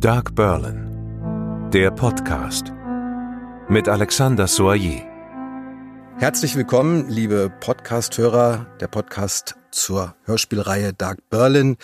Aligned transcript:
Dark 0.00 0.36
Berlin, 0.36 1.70
der 1.72 1.90
Podcast 1.90 2.72
mit 3.68 3.88
Alexander 3.88 4.46
Soyer. 4.46 5.02
Herzlich 6.18 6.54
willkommen, 6.54 7.08
liebe 7.08 7.50
Podcast-Hörer, 7.58 8.66
der 8.78 8.86
Podcast 8.86 9.56
zur 9.72 10.14
Hörspielreihe 10.22 10.92
Dark 10.92 11.28
Berlin. 11.30 11.78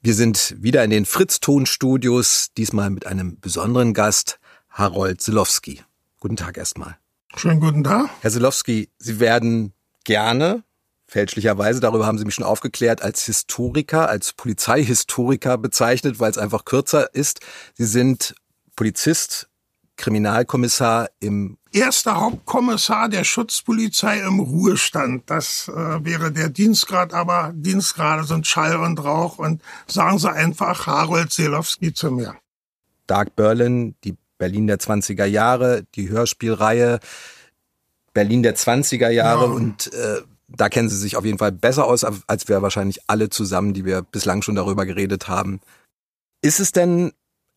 Wir 0.00 0.14
sind 0.14 0.56
wieder 0.62 0.82
in 0.82 0.88
den 0.88 1.04
Fritz-Ton-Studios, 1.04 2.52
diesmal 2.56 2.88
mit 2.88 3.04
einem 3.04 3.38
besonderen 3.38 3.92
Gast, 3.92 4.40
Harold 4.70 5.20
Silowski. 5.20 5.82
Guten 6.20 6.36
Tag 6.36 6.56
erstmal. 6.56 6.96
Schönen 7.36 7.60
guten 7.60 7.84
Tag. 7.84 8.08
Herr 8.22 8.30
Silowski, 8.30 8.88
Sie 8.98 9.20
werden 9.20 9.74
gerne 10.04 10.64
fälschlicherweise, 11.10 11.80
darüber 11.80 12.06
haben 12.06 12.18
Sie 12.18 12.24
mich 12.24 12.34
schon 12.34 12.44
aufgeklärt, 12.44 13.02
als 13.02 13.24
Historiker, 13.24 14.08
als 14.08 14.32
Polizeihistoriker 14.32 15.58
bezeichnet, 15.58 16.20
weil 16.20 16.30
es 16.30 16.38
einfach 16.38 16.64
kürzer 16.64 17.14
ist. 17.14 17.40
Sie 17.74 17.84
sind 17.84 18.34
Polizist, 18.76 19.48
Kriminalkommissar 19.96 21.10
im 21.18 21.58
Erster 21.72 22.20
Hauptkommissar 22.20 23.08
der 23.08 23.22
Schutzpolizei 23.22 24.20
im 24.20 24.40
Ruhestand. 24.40 25.30
Das 25.30 25.68
äh, 25.68 26.04
wäre 26.04 26.32
der 26.32 26.48
Dienstgrad, 26.48 27.12
aber 27.12 27.52
Dienstgrade 27.54 28.24
sind 28.24 28.46
Schall 28.46 28.76
und 28.76 29.02
Rauch 29.04 29.38
und 29.38 29.62
sagen 29.86 30.18
Sie 30.18 30.32
einfach 30.32 30.86
Harold 30.86 31.30
Selowski 31.32 31.92
zu 31.92 32.10
mir. 32.10 32.34
Dark 33.06 33.36
Berlin, 33.36 33.94
die 34.02 34.16
Berlin 34.38 34.66
der 34.66 34.78
20er 34.78 35.26
Jahre, 35.26 35.84
die 35.94 36.08
Hörspielreihe 36.08 36.98
Berlin 38.12 38.42
der 38.42 38.56
20er 38.56 39.10
Jahre 39.10 39.44
ja. 39.46 39.52
und 39.52 39.92
äh, 39.92 40.22
da 40.56 40.68
kennen 40.68 40.88
Sie 40.88 40.96
sich 40.96 41.16
auf 41.16 41.24
jeden 41.24 41.38
Fall 41.38 41.52
besser 41.52 41.86
aus, 41.86 42.04
als 42.04 42.48
wir 42.48 42.62
wahrscheinlich 42.62 43.00
alle 43.06 43.30
zusammen, 43.30 43.74
die 43.74 43.84
wir 43.84 44.02
bislang 44.02 44.42
schon 44.42 44.56
darüber 44.56 44.86
geredet 44.86 45.28
haben. 45.28 45.60
Ist 46.42 46.60
es 46.60 46.72
denn 46.72 47.12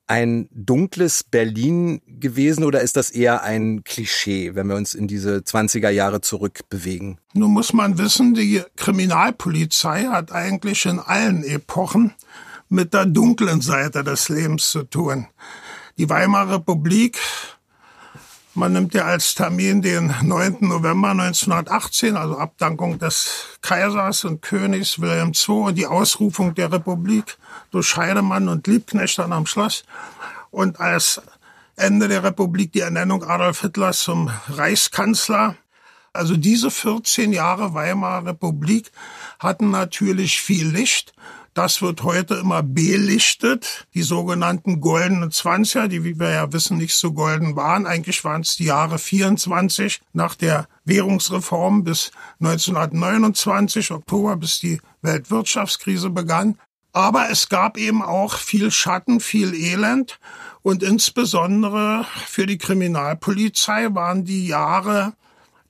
ein 0.07 0.49
dunkles 0.51 1.23
Berlin 1.23 2.01
gewesen 2.05 2.63
oder 2.65 2.81
ist 2.81 2.97
das 2.97 3.09
eher 3.09 3.43
ein 3.43 3.83
Klischee, 3.83 4.53
wenn 4.53 4.67
wir 4.67 4.75
uns 4.75 4.93
in 4.93 5.07
diese 5.07 5.37
20er 5.37 5.89
Jahre 5.89 6.21
zurückbewegen? 6.21 7.19
Nun 7.33 7.51
muss 7.51 7.73
man 7.73 7.97
wissen, 7.97 8.33
die 8.33 8.61
Kriminalpolizei 8.75 10.05
hat 10.05 10.31
eigentlich 10.31 10.85
in 10.85 10.99
allen 10.99 11.43
Epochen 11.43 12.13
mit 12.69 12.93
der 12.93 13.05
dunklen 13.05 13.61
Seite 13.61 14.03
des 14.03 14.29
Lebens 14.29 14.69
zu 14.71 14.83
tun. 14.83 15.27
Die 15.97 16.09
Weimarer 16.09 16.55
Republik 16.55 17.19
man 18.55 18.73
nimmt 18.73 18.93
ja 18.93 19.05
als 19.05 19.33
Termin 19.33 19.81
den 19.81 20.13
9. 20.21 20.57
November 20.61 21.09
1918, 21.09 22.15
also 22.15 22.37
Abdankung 22.37 22.99
des 22.99 23.57
Kaisers 23.61 24.25
und 24.25 24.41
Königs 24.41 25.01
Wilhelm 25.01 25.31
II 25.31 25.55
und 25.55 25.75
die 25.75 25.87
Ausrufung 25.87 26.53
der 26.53 26.71
Republik 26.71 27.37
durch 27.71 27.87
Scheidemann 27.87 28.47
und 28.47 28.67
Liebknecht 28.67 29.17
dann 29.17 29.33
am 29.33 29.45
Schloss. 29.45 29.83
Und 30.51 30.79
als 30.79 31.21
Ende 31.75 32.07
der 32.07 32.23
Republik 32.23 32.71
die 32.71 32.81
Ernennung 32.81 33.23
Adolf 33.23 33.61
Hitlers 33.61 33.99
zum 33.99 34.29
Reichskanzler. 34.49 35.55
Also 36.11 36.37
diese 36.37 36.69
14 36.69 37.33
Jahre 37.33 37.73
Weimarer 37.73 38.27
Republik 38.27 38.91
hatten 39.39 39.71
natürlich 39.71 40.39
viel 40.39 40.67
Licht 40.67 41.13
das 41.53 41.81
wird 41.81 42.03
heute 42.03 42.35
immer 42.35 42.63
belichtet. 42.63 43.87
Die 43.93 44.01
sogenannten 44.01 44.81
goldenen 44.81 45.31
Zwanziger, 45.31 45.87
die, 45.87 46.03
wie 46.03 46.19
wir 46.19 46.31
ja 46.31 46.53
wissen, 46.53 46.77
nicht 46.77 46.95
so 46.95 47.13
golden 47.13 47.55
waren. 47.55 47.85
Eigentlich 47.85 48.23
waren 48.23 48.41
es 48.41 48.55
die 48.55 48.65
Jahre 48.65 48.97
24 48.97 50.01
nach 50.13 50.35
der 50.35 50.67
Währungsreform 50.85 51.83
bis 51.83 52.11
1929, 52.39 53.91
Oktober, 53.91 54.35
bis 54.37 54.59
die 54.59 54.81
Weltwirtschaftskrise 55.01 56.09
begann. 56.09 56.57
Aber 56.91 57.29
es 57.29 57.49
gab 57.49 57.77
eben 57.77 58.01
auch 58.01 58.35
viel 58.35 58.69
Schatten, 58.71 59.19
viel 59.19 59.53
Elend. 59.53 60.19
Und 60.61 60.81
insbesondere 60.81 62.05
für 62.27 62.45
die 62.45 62.57
Kriminalpolizei 62.57 63.93
waren 63.93 64.25
die 64.25 64.47
Jahre 64.47 65.13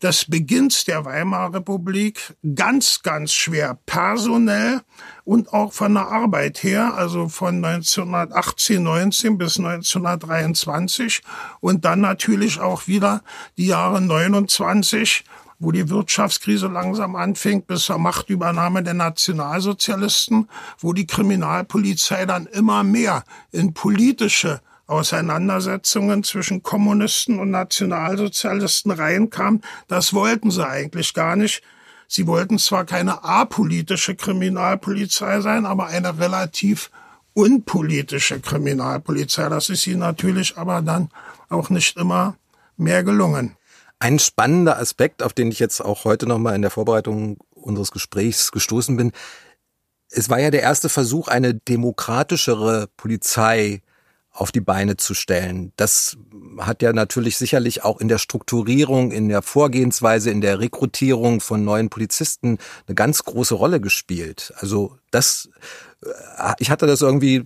des 0.04 0.26
Beginns 0.26 0.84
der 0.84 1.06
Weimarer 1.06 1.56
Republik 1.56 2.36
ganz, 2.56 3.02
ganz 3.04 3.32
schwer 3.32 3.80
personell 3.86 4.82
und 5.24 5.54
auch 5.54 5.72
von 5.72 5.94
der 5.94 6.10
Arbeit 6.10 6.62
her, 6.62 6.94
also 6.96 7.30
von 7.30 7.64
1918, 7.64 8.84
19 8.84 9.38
bis 9.38 9.58
1923 9.58 11.24
und 11.62 11.86
dann 11.86 12.02
natürlich 12.02 12.60
auch 12.60 12.88
wieder 12.88 13.24
die 13.58 13.68
Jahre 13.68 14.02
29 14.02 15.24
wo 15.60 15.72
die 15.72 15.90
Wirtschaftskrise 15.90 16.68
langsam 16.68 17.16
anfing, 17.16 17.64
bis 17.64 17.86
zur 17.86 17.98
Machtübernahme 17.98 18.84
der 18.84 18.96
Nationalsozialisten, 18.96 20.50
wo 20.80 20.92
die 20.92 21.08
Kriminalpolizei 21.08 22.26
dann 22.26 22.48
immer 22.48 22.84
mehr 22.84 23.24
in 23.52 23.74
politische 23.74 24.60
Auseinandersetzungen 24.94 26.24
zwischen 26.24 26.62
Kommunisten 26.62 27.40
und 27.40 27.50
Nationalsozialisten 27.50 28.92
reinkam. 28.92 29.62
Das 29.88 30.14
wollten 30.14 30.52
sie 30.52 30.68
eigentlich 30.68 31.14
gar 31.14 31.36
nicht. 31.36 31.64
Sie 32.08 32.28
wollten 32.28 32.60
zwar 32.60 32.86
keine 32.86 33.24
apolitische 33.24 34.16
Kriminalpolizei 34.16 35.42
sein, 35.42 35.66
aber 35.66 35.88
eine 35.88 36.20
relativ 36.20 36.92
unpolitische 37.34 38.40
Kriminalpolizei. 38.40 39.50
Das 39.50 39.70
ist 39.70 39.88
ihnen 39.88 40.00
natürlich 40.00 40.58
aber 40.58 40.82
dann 40.82 41.10
auch 41.50 41.70
nicht 41.70 41.98
immer 41.98 42.36
mehr 42.78 43.04
gelungen. 43.04 43.58
Ein 44.00 44.20
spannender 44.20 44.78
Aspekt, 44.78 45.24
auf 45.24 45.34
den 45.34 45.50
ich 45.50 45.60
jetzt 45.60 45.82
auch 45.82 46.06
heute 46.06 46.28
nochmal 46.28 46.56
in 46.56 46.62
der 46.62 46.72
Vorbereitung 46.72 47.38
unseres 47.52 47.92
Gesprächs 47.92 48.52
gestoßen 48.52 48.96
bin, 48.96 49.12
es 50.10 50.30
war 50.30 50.40
ja 50.40 50.52
der 50.52 50.62
erste 50.62 50.90
Versuch, 50.90 51.28
eine 51.28 51.56
demokratischere 51.56 52.88
Polizei 52.98 53.82
auf 54.34 54.52
die 54.52 54.62
Beine 54.62 54.98
zu 54.98 55.14
stellen. 55.14 55.72
Das 55.78 56.18
hat 56.58 56.82
ja 56.82 56.92
natürlich 56.92 57.38
sicherlich 57.38 57.84
auch 57.84 58.02
in 58.02 58.08
der 58.08 58.18
Strukturierung, 58.18 59.12
in 59.12 59.30
der 59.30 59.44
Vorgehensweise, 59.44 60.32
in 60.32 60.42
der 60.42 60.60
Rekrutierung 60.60 61.40
von 61.40 61.64
neuen 61.64 61.90
Polizisten 61.90 62.58
eine 62.88 62.96
ganz 62.96 63.24
große 63.24 63.54
Rolle 63.54 63.80
gespielt. 63.80 64.52
Also 64.58 64.98
das, 65.12 65.50
äh, 66.04 66.54
ich 66.58 66.72
hatte 66.72 66.88
das 66.88 67.02
irgendwie 67.02 67.44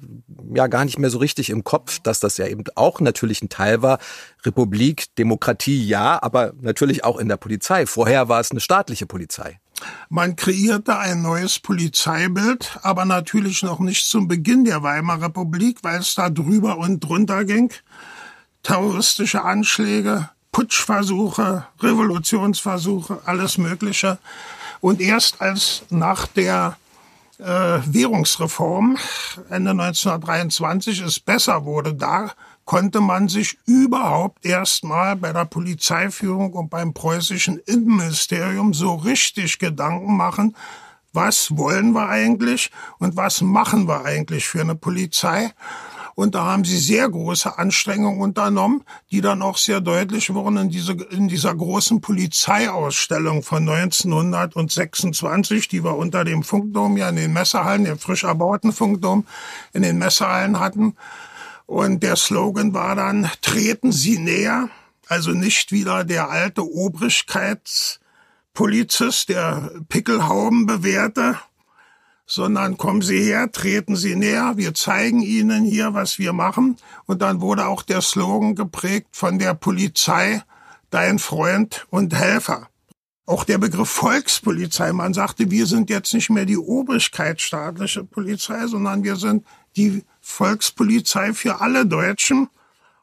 ja 0.56 0.68
gar 0.68 0.86
nicht 0.86 0.98
mehr 0.98 1.10
so 1.10 1.18
richtig 1.18 1.50
im 1.50 1.66
Kopf, 1.66 2.00
dass 2.00 2.22
das 2.22 2.38
ja 2.38 2.48
eben 2.48 2.64
auch 2.76 3.02
natürlich 3.02 3.42
ein 3.42 3.50
Teil 3.50 3.82
war. 3.82 4.00
Republik, 4.46 5.14
Demokratie, 5.18 5.86
ja, 5.86 6.22
aber 6.24 6.54
natürlich 6.62 7.04
auch 7.04 7.18
in 7.18 7.28
der 7.28 7.38
Polizei. 7.38 7.86
Vorher 7.86 8.30
war 8.30 8.40
es 8.40 8.52
eine 8.52 8.62
staatliche 8.62 9.06
Polizei. 9.06 9.60
Man 10.10 10.36
kreierte 10.36 10.98
ein 10.98 11.22
neues 11.22 11.60
Polizeibild, 11.60 12.80
aber 12.82 13.06
natürlich 13.06 13.64
noch 13.64 13.80
nicht 13.80 14.06
zum 14.08 14.28
Beginn 14.28 14.66
der 14.66 14.84
Weimarer 14.84 15.26
Republik, 15.26 15.80
weil 15.84 16.00
es 16.00 16.16
da 16.16 16.30
drüber 16.30 16.78
und 16.78 17.02
drunter 17.02 17.46
ging. 17.46 17.72
Terroristische 18.64 19.44
Anschläge, 19.44 20.30
Putschversuche, 20.52 21.68
Revolutionsversuche, 21.80 23.22
alles 23.26 23.58
Mögliche. 23.58 24.18
Und 24.80 25.02
erst 25.02 25.42
als 25.42 25.84
nach 25.90 26.28
der 26.28 26.78
äh, 27.40 27.44
Währungsreform 27.44 28.98
Ende 29.50 29.72
1923 29.72 31.02
es 31.02 31.20
besser 31.20 31.66
wurde, 31.66 31.94
da 31.94 32.32
konnte 32.68 33.02
man 33.02 33.30
sich 33.30 33.58
überhaupt 33.66 34.46
erstmal 34.46 35.16
bei 35.16 35.34
der 35.34 35.46
Polizeiführung 35.46 36.54
und 36.54 36.70
beim 36.70 36.94
preußischen 36.94 37.58
Innenministerium 37.60 38.74
so 38.74 38.96
richtig 38.96 39.58
Gedanken 39.58 40.18
machen, 40.18 40.56
was 41.14 41.56
wollen 41.58 41.94
wir 41.94 42.10
eigentlich 42.10 42.70
und 43.00 43.16
was 43.16 43.40
machen 43.42 43.88
wir 43.88 44.04
eigentlich 44.04 44.50
für 44.50 44.60
eine 44.62 44.76
Polizei. 44.76 45.54
Und 46.14 46.36
da 46.36 46.44
haben 46.44 46.66
sie 46.66 46.78
sehr 46.78 47.10
große 47.10 47.58
Anstrengungen 47.58 48.20
unternommen, 48.20 48.84
die 49.12 49.22
dann 49.22 49.42
auch 49.42 49.56
sehr 49.56 49.80
deutlich 49.80 50.34
wurden 50.34 50.58
in, 50.58 50.70
diese, 50.70 50.92
in 50.92 51.30
dieser 51.30 51.56
großen 51.56 52.02
Polizeiausstellung 52.02 53.44
von 53.44 53.70
1926, 53.70 55.70
die 55.70 55.86
wir 55.86 55.96
unter 55.96 56.26
dem 56.26 56.44
Funkdom 56.44 56.98
ja 56.98 57.08
in 57.08 57.16
den 57.16 57.32
Messerhallen, 57.32 57.86
dem 57.86 57.98
frisch 57.98 58.26
erbauten 58.26 58.74
Funkdom 58.74 59.26
in 59.72 59.84
den 59.84 60.00
Messerhallen 60.00 60.60
hatten. 60.60 60.98
Und 61.68 62.02
der 62.02 62.16
Slogan 62.16 62.74
war 62.74 62.96
dann, 62.96 63.30
treten 63.42 63.92
Sie 63.92 64.18
näher, 64.18 64.70
also 65.08 65.32
nicht 65.32 65.74
wieder 65.74 66.06
der 66.06 66.30
alte 66.30 66.64
Obrigkeitspolizist, 66.64 69.28
der 69.30 69.72
Pickelhauben 69.90 70.66
bewährte, 70.66 71.38
sondern 72.26 72.78
kommen 72.78 73.02
Sie 73.02 73.20
her, 73.20 73.52
treten 73.52 73.98
Sie 73.98 74.16
näher, 74.16 74.54
wir 74.56 74.74
zeigen 74.74 75.22
Ihnen 75.22 75.66
hier, 75.66 75.94
was 75.94 76.20
wir 76.20 76.32
machen. 76.32 76.78
Und 77.06 77.22
dann 77.22 77.42
wurde 77.42 77.68
auch 77.68 77.84
der 77.84 78.00
Slogan 78.02 78.56
geprägt 78.56 79.10
von 79.12 79.38
der 79.38 79.54
Polizei, 79.54 80.42
dein 80.90 81.20
Freund 81.20 81.86
und 81.90 82.16
Helfer. 82.16 82.70
Auch 83.26 83.44
der 83.44 83.58
Begriff 83.58 83.90
Volkspolizei, 83.90 84.94
man 84.94 85.14
sagte, 85.14 85.52
wir 85.52 85.66
sind 85.66 85.90
jetzt 85.90 86.14
nicht 86.14 86.30
mehr 86.30 86.46
die 86.46 86.58
obrigkeitsstaatliche 86.58 88.06
Polizei, 88.06 88.68
sondern 88.68 89.04
wir 89.04 89.18
sind 89.18 89.46
die 89.76 90.06
Volkspolizei 90.28 91.34
für 91.34 91.62
alle 91.62 91.86
Deutschen. 91.86 92.50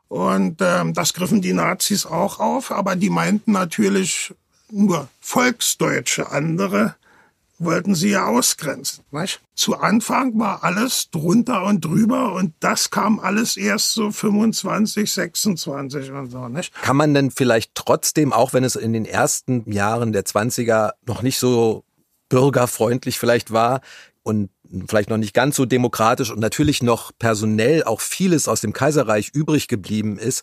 Und 0.08 0.60
ähm, 0.60 0.94
das 0.94 1.14
griffen 1.14 1.40
die 1.40 1.54
Nazis 1.54 2.06
auch 2.06 2.38
auf, 2.38 2.70
aber 2.70 2.94
die 2.94 3.10
meinten 3.10 3.52
natürlich 3.52 4.32
nur 4.70 5.08
Volksdeutsche. 5.20 6.30
Andere 6.30 6.94
wollten 7.58 7.94
sie 7.94 8.10
ja 8.10 8.26
ausgrenzen. 8.26 9.02
Weißt? 9.10 9.40
Zu 9.54 9.76
Anfang 9.78 10.38
war 10.38 10.62
alles 10.62 11.10
drunter 11.10 11.64
und 11.64 11.84
drüber 11.84 12.34
und 12.34 12.52
das 12.60 12.90
kam 12.90 13.18
alles 13.18 13.56
erst 13.56 13.94
so 13.94 14.10
25, 14.10 15.10
26 15.10 16.10
und 16.10 16.30
so. 16.30 16.48
Nicht? 16.48 16.74
Kann 16.82 16.96
man 16.96 17.14
denn 17.14 17.30
vielleicht 17.30 17.74
trotzdem, 17.74 18.32
auch 18.32 18.52
wenn 18.52 18.64
es 18.64 18.76
in 18.76 18.92
den 18.92 19.06
ersten 19.06 19.70
Jahren 19.70 20.12
der 20.12 20.24
20er 20.24 20.92
noch 21.06 21.22
nicht 21.22 21.38
so 21.38 21.84
bürgerfreundlich 22.28 23.18
vielleicht 23.18 23.50
war 23.52 23.80
und 24.22 24.50
vielleicht 24.88 25.10
noch 25.10 25.16
nicht 25.16 25.34
ganz 25.34 25.56
so 25.56 25.64
demokratisch 25.64 26.30
und 26.30 26.40
natürlich 26.40 26.82
noch 26.82 27.12
personell 27.18 27.84
auch 27.84 28.00
vieles 28.00 28.48
aus 28.48 28.60
dem 28.60 28.72
Kaiserreich 28.72 29.30
übrig 29.32 29.68
geblieben 29.68 30.18
ist, 30.18 30.42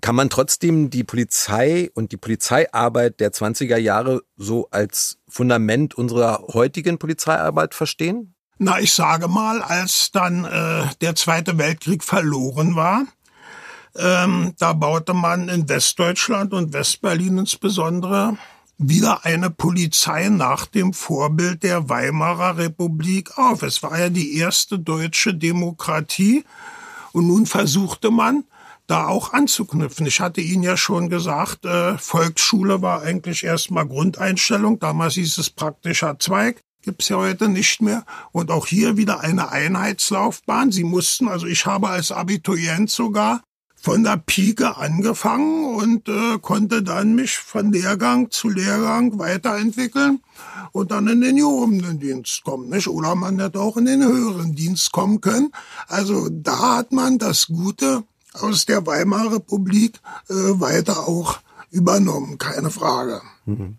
kann 0.00 0.16
man 0.16 0.30
trotzdem 0.30 0.90
die 0.90 1.04
Polizei 1.04 1.90
und 1.94 2.10
die 2.12 2.16
Polizeiarbeit 2.16 3.20
der 3.20 3.32
20er 3.32 3.76
Jahre 3.76 4.22
so 4.36 4.68
als 4.70 5.18
Fundament 5.28 5.94
unserer 5.94 6.44
heutigen 6.52 6.98
Polizeiarbeit 6.98 7.74
verstehen? 7.74 8.34
Na, 8.58 8.80
ich 8.80 8.92
sage 8.92 9.28
mal, 9.28 9.62
als 9.62 10.10
dann 10.12 10.44
äh, 10.44 10.86
der 11.00 11.14
Zweite 11.14 11.56
Weltkrieg 11.56 12.02
verloren 12.02 12.74
war, 12.74 13.06
ähm, 13.96 14.54
da 14.58 14.72
baute 14.72 15.14
man 15.14 15.48
in 15.48 15.68
Westdeutschland 15.68 16.52
und 16.52 16.72
Westberlin 16.72 17.38
insbesondere 17.38 18.36
wieder 18.88 19.24
eine 19.24 19.50
Polizei 19.50 20.28
nach 20.28 20.66
dem 20.66 20.92
Vorbild 20.92 21.62
der 21.62 21.88
Weimarer 21.88 22.58
Republik 22.58 23.38
auf. 23.38 23.62
Es 23.62 23.82
war 23.82 23.98
ja 23.98 24.08
die 24.08 24.36
erste 24.36 24.78
deutsche 24.78 25.34
Demokratie 25.34 26.44
und 27.12 27.26
nun 27.26 27.46
versuchte 27.46 28.10
man, 28.10 28.44
da 28.86 29.06
auch 29.06 29.32
anzuknüpfen. 29.32 30.06
Ich 30.06 30.20
hatte 30.20 30.40
Ihnen 30.40 30.62
ja 30.62 30.76
schon 30.76 31.08
gesagt, 31.08 31.64
äh, 31.64 31.96
Volksschule 31.96 32.82
war 32.82 33.02
eigentlich 33.02 33.44
erstmal 33.44 33.86
Grundeinstellung. 33.86 34.78
Damals 34.80 35.14
hieß 35.14 35.38
es 35.38 35.50
praktischer 35.50 36.18
Zweig. 36.18 36.60
Gibt's 36.82 37.08
ja 37.08 37.16
heute 37.16 37.48
nicht 37.48 37.80
mehr. 37.80 38.04
Und 38.32 38.50
auch 38.50 38.66
hier 38.66 38.96
wieder 38.96 39.20
eine 39.20 39.50
Einheitslaufbahn. 39.50 40.72
Sie 40.72 40.84
mussten, 40.84 41.28
also 41.28 41.46
ich 41.46 41.64
habe 41.64 41.88
als 41.88 42.10
Abiturient 42.10 42.90
sogar 42.90 43.40
von 43.82 44.04
der 44.04 44.16
Pike 44.16 44.76
angefangen 44.76 45.74
und 45.74 46.08
äh, 46.08 46.38
konnte 46.40 46.84
dann 46.84 47.16
mich 47.16 47.36
von 47.36 47.72
Lehrgang 47.72 48.30
zu 48.30 48.48
Lehrgang 48.48 49.18
weiterentwickeln 49.18 50.20
und 50.70 50.92
dann 50.92 51.08
in 51.08 51.20
den 51.20 51.34
gehobenen 51.34 51.98
Dienst 51.98 52.44
kommen. 52.44 52.68
Nicht? 52.68 52.86
Oder 52.86 53.16
man 53.16 53.40
hätte 53.40 53.58
auch 53.58 53.76
in 53.76 53.86
den 53.86 54.04
höheren 54.04 54.54
Dienst 54.54 54.92
kommen 54.92 55.20
können. 55.20 55.50
Also 55.88 56.28
da 56.30 56.76
hat 56.76 56.92
man 56.92 57.18
das 57.18 57.48
Gute 57.48 58.04
aus 58.34 58.66
der 58.66 58.86
Weimarer 58.86 59.34
Republik 59.34 60.00
äh, 60.28 60.34
weiter 60.34 61.08
auch 61.08 61.40
übernommen, 61.72 62.38
keine 62.38 62.70
Frage. 62.70 63.20
Mhm. 63.46 63.78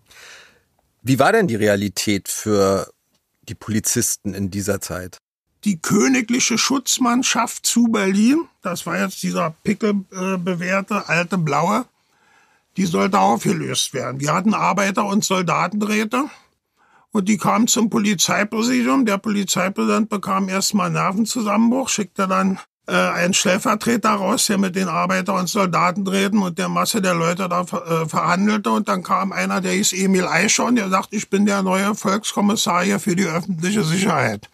Wie 1.02 1.18
war 1.18 1.32
denn 1.32 1.48
die 1.48 1.56
Realität 1.56 2.28
für 2.28 2.92
die 3.48 3.54
Polizisten 3.54 4.34
in 4.34 4.50
dieser 4.50 4.82
Zeit? 4.82 5.18
Die 5.64 5.78
königliche 5.78 6.58
Schutzmannschaft 6.58 7.64
zu 7.64 7.88
Berlin, 7.88 8.48
das 8.62 8.86
war 8.86 8.98
jetzt 8.98 9.22
dieser 9.22 9.54
pickelbewehrte 9.64 11.08
alte 11.08 11.38
Blaue, 11.38 11.86
die 12.76 12.86
sollte 12.86 13.18
aufgelöst 13.18 13.94
werden. 13.94 14.20
Wir 14.20 14.34
hatten 14.34 14.54
Arbeiter- 14.54 15.06
und 15.06 15.24
Soldatenräte 15.24 16.24
und 17.12 17.28
die 17.28 17.38
kamen 17.38 17.68
zum 17.68 17.90
Polizeipräsidium. 17.90 19.06
Der 19.06 19.18
Polizeipräsident 19.18 20.08
bekam 20.08 20.48
erstmal 20.48 20.90
Nervenzusammenbruch, 20.90 21.88
schickte 21.88 22.26
dann 22.26 22.58
äh, 22.86 22.92
einen 22.92 23.32
Stellvertreter 23.32 24.10
raus, 24.10 24.46
der 24.46 24.58
mit 24.58 24.76
den 24.76 24.88
Arbeiter- 24.88 25.34
und 25.34 25.48
Soldatenräten 25.48 26.42
und 26.42 26.58
der 26.58 26.68
Masse 26.68 27.00
der 27.00 27.14
Leute 27.14 27.48
da 27.48 27.62
äh, 27.62 28.08
verhandelte. 28.08 28.70
Und 28.70 28.88
dann 28.88 29.02
kam 29.02 29.32
einer, 29.32 29.60
der 29.60 29.72
hieß 29.72 29.92
Emil 29.92 30.26
Eichhorn, 30.26 30.76
der 30.76 30.88
sagt, 30.88 31.14
ich 31.14 31.30
bin 31.30 31.46
der 31.46 31.62
neue 31.62 31.94
Volkskommissar 31.94 32.82
hier 32.82 32.98
für 32.98 33.16
die 33.16 33.26
öffentliche 33.26 33.84
Sicherheit. 33.84 34.50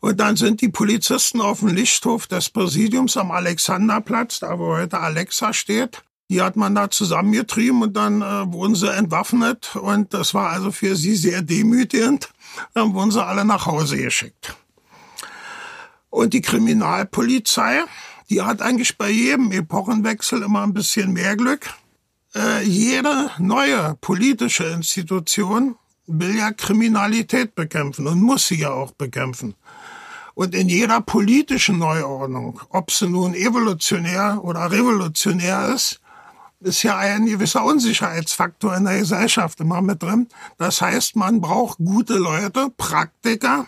Und 0.00 0.20
dann 0.20 0.36
sind 0.36 0.60
die 0.60 0.68
Polizisten 0.68 1.40
auf 1.40 1.60
dem 1.60 1.68
Lichthof 1.68 2.26
des 2.26 2.50
Präsidiums 2.50 3.16
am 3.16 3.30
Alexanderplatz, 3.30 4.40
da 4.40 4.58
wo 4.58 4.76
heute 4.76 5.00
Alexa 5.00 5.52
steht. 5.52 6.02
Die 6.30 6.42
hat 6.42 6.56
man 6.56 6.74
da 6.74 6.90
zusammengetrieben 6.90 7.82
und 7.82 7.96
dann 7.96 8.20
äh, 8.20 8.52
wurden 8.52 8.74
sie 8.74 8.92
entwaffnet 8.92 9.76
und 9.76 10.12
das 10.12 10.34
war 10.34 10.50
also 10.50 10.70
für 10.70 10.94
sie 10.94 11.16
sehr 11.16 11.40
demütigend. 11.40 12.28
Dann 12.74 12.92
wurden 12.92 13.10
sie 13.10 13.24
alle 13.24 13.44
nach 13.44 13.66
Hause 13.66 13.96
geschickt. 13.96 14.54
Und 16.10 16.34
die 16.34 16.42
Kriminalpolizei, 16.42 17.82
die 18.28 18.42
hat 18.42 18.60
eigentlich 18.60 18.98
bei 18.98 19.08
jedem 19.08 19.52
Epochenwechsel 19.52 20.42
immer 20.42 20.62
ein 20.62 20.74
bisschen 20.74 21.12
mehr 21.12 21.36
Glück. 21.36 21.70
Äh, 22.34 22.62
jede 22.64 23.30
neue 23.38 23.96
politische 24.00 24.64
Institution 24.64 25.76
will 26.06 26.36
ja 26.36 26.52
Kriminalität 26.52 27.54
bekämpfen 27.54 28.06
und 28.06 28.20
muss 28.20 28.48
sie 28.48 28.60
ja 28.60 28.70
auch 28.70 28.92
bekämpfen. 28.92 29.54
Und 30.38 30.54
in 30.54 30.68
jeder 30.68 31.00
politischen 31.00 31.80
Neuordnung, 31.80 32.60
ob 32.68 32.92
sie 32.92 33.08
nun 33.08 33.34
evolutionär 33.34 34.38
oder 34.44 34.70
revolutionär 34.70 35.74
ist, 35.74 36.00
ist 36.60 36.84
ja 36.84 36.96
ein 36.96 37.26
gewisser 37.26 37.64
Unsicherheitsfaktor 37.64 38.76
in 38.76 38.84
der 38.84 39.00
Gesellschaft 39.00 39.58
immer 39.58 39.82
mit 39.82 40.00
drin. 40.00 40.28
Das 40.56 40.80
heißt, 40.80 41.16
man 41.16 41.40
braucht 41.40 41.78
gute 41.78 42.14
Leute, 42.18 42.70
Praktiker, 42.76 43.66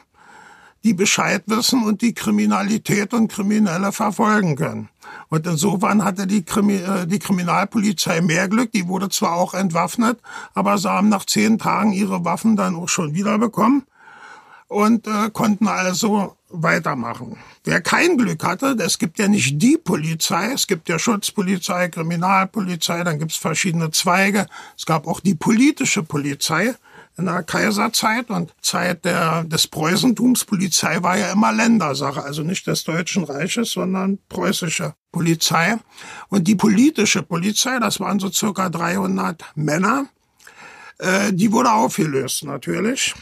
die 0.84 0.94
Bescheid 0.94 1.42
wissen 1.46 1.82
und 1.82 2.02
die 2.02 2.14
Kriminalität 2.14 3.14
und 3.14 3.26
Kriminelle 3.26 3.90
verfolgen 3.90 4.54
können. 4.54 4.90
Und 5.28 5.48
insofern 5.48 6.04
hatte 6.04 6.28
die, 6.28 6.44
Krimi 6.44 6.76
äh, 6.76 7.04
die 7.04 7.18
Kriminalpolizei 7.18 8.20
mehr 8.20 8.46
Glück. 8.48 8.70
Die 8.70 8.86
wurde 8.86 9.08
zwar 9.08 9.32
auch 9.32 9.54
entwaffnet, 9.54 10.20
aber 10.54 10.78
sie 10.78 10.88
haben 10.88 11.08
nach 11.08 11.26
zehn 11.26 11.58
Tagen 11.58 11.90
ihre 11.90 12.24
Waffen 12.24 12.54
dann 12.54 12.76
auch 12.76 12.88
schon 12.88 13.12
wiederbekommen 13.12 13.82
und 14.68 15.08
äh, 15.08 15.30
konnten 15.32 15.66
also 15.66 16.36
weitermachen. 16.50 17.36
Wer 17.64 17.80
kein 17.80 18.16
Glück 18.16 18.44
hatte, 18.44 18.76
es 18.80 18.98
gibt 18.98 19.18
ja 19.18 19.28
nicht 19.28 19.60
die 19.60 19.76
Polizei, 19.76 20.52
es 20.52 20.66
gibt 20.66 20.88
ja 20.88 20.98
Schutzpolizei, 20.98 21.88
Kriminalpolizei, 21.88 23.04
dann 23.04 23.18
gibt 23.18 23.32
es 23.32 23.36
verschiedene 23.36 23.90
Zweige. 23.90 24.46
Es 24.76 24.86
gab 24.86 25.06
auch 25.06 25.20
die 25.20 25.34
politische 25.34 26.02
Polizei 26.02 26.74
in 27.16 27.26
der 27.26 27.42
Kaiserzeit 27.42 28.30
und 28.30 28.54
Zeit 28.62 29.04
der, 29.04 29.44
des 29.44 29.66
Preußentums. 29.66 30.44
Polizei 30.44 31.02
war 31.02 31.18
ja 31.18 31.32
immer 31.32 31.52
Ländersache, 31.52 32.22
also 32.22 32.42
nicht 32.42 32.66
des 32.66 32.84
Deutschen 32.84 33.24
Reiches, 33.24 33.72
sondern 33.72 34.18
preußische 34.28 34.94
Polizei. 35.12 35.76
Und 36.28 36.48
die 36.48 36.54
politische 36.54 37.22
Polizei, 37.22 37.78
das 37.78 38.00
waren 38.00 38.18
so 38.18 38.30
circa 38.30 38.68
300 38.68 39.44
Männer, 39.54 40.06
äh, 40.98 41.32
die 41.32 41.52
wurde 41.52 41.72
aufgelöst 41.72 42.44
natürlich. 42.44 43.14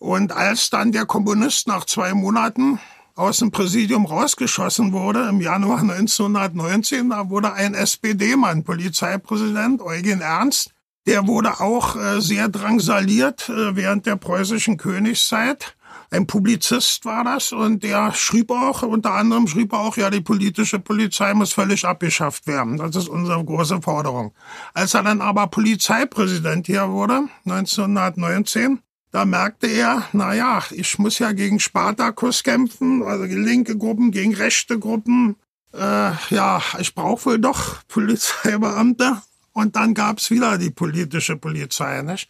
Und 0.00 0.32
als 0.32 0.70
dann 0.70 0.92
der 0.92 1.04
Kommunist 1.04 1.68
nach 1.68 1.84
zwei 1.84 2.14
Monaten 2.14 2.80
aus 3.16 3.36
dem 3.36 3.50
Präsidium 3.50 4.06
rausgeschossen 4.06 4.94
wurde, 4.94 5.28
im 5.28 5.42
Januar 5.42 5.78
1919, 5.80 7.10
da 7.10 7.28
wurde 7.28 7.52
ein 7.52 7.74
SPD-Mann 7.74 8.64
Polizeipräsident, 8.64 9.82
Eugen 9.82 10.22
Ernst. 10.22 10.72
Der 11.06 11.26
wurde 11.26 11.60
auch 11.60 11.96
äh, 11.96 12.20
sehr 12.20 12.48
drangsaliert 12.48 13.50
äh, 13.50 13.76
während 13.76 14.06
der 14.06 14.16
preußischen 14.16 14.78
Königszeit. 14.78 15.76
Ein 16.10 16.26
Publizist 16.26 17.04
war 17.04 17.22
das 17.22 17.52
und 17.52 17.82
der 17.82 18.12
schrieb 18.12 18.50
auch, 18.50 18.82
unter 18.82 19.12
anderem 19.12 19.46
schrieb 19.46 19.72
er 19.74 19.80
auch, 19.80 19.96
ja, 19.96 20.08
die 20.08 20.22
politische 20.22 20.78
Polizei 20.78 21.34
muss 21.34 21.52
völlig 21.52 21.84
abgeschafft 21.84 22.46
werden. 22.46 22.78
Das 22.78 22.96
ist 22.96 23.08
unsere 23.08 23.44
große 23.44 23.82
Forderung. 23.82 24.32
Als 24.72 24.94
er 24.94 25.02
dann 25.02 25.20
aber 25.20 25.46
Polizeipräsident 25.46 26.66
hier 26.66 26.88
wurde, 26.88 27.28
1919, 27.44 28.80
da 29.12 29.24
merkte 29.24 29.66
er, 29.66 30.08
na 30.12 30.34
ja, 30.34 30.62
ich 30.70 30.98
muss 30.98 31.18
ja 31.18 31.32
gegen 31.32 31.58
Spartakus 31.58 32.44
kämpfen, 32.44 33.02
also 33.02 33.24
linke 33.24 33.76
Gruppen, 33.76 34.12
gegen 34.12 34.34
rechte 34.34 34.78
Gruppen. 34.78 35.36
Äh, 35.72 36.12
ja, 36.30 36.62
ich 36.78 36.94
brauche 36.94 37.26
wohl 37.26 37.38
doch 37.38 37.82
Polizeibeamte. 37.88 39.22
Und 39.52 39.74
dann 39.74 39.94
gab's 39.94 40.30
wieder 40.30 40.58
die 40.58 40.70
politische 40.70 41.36
Polizei, 41.36 42.02
nicht? 42.02 42.28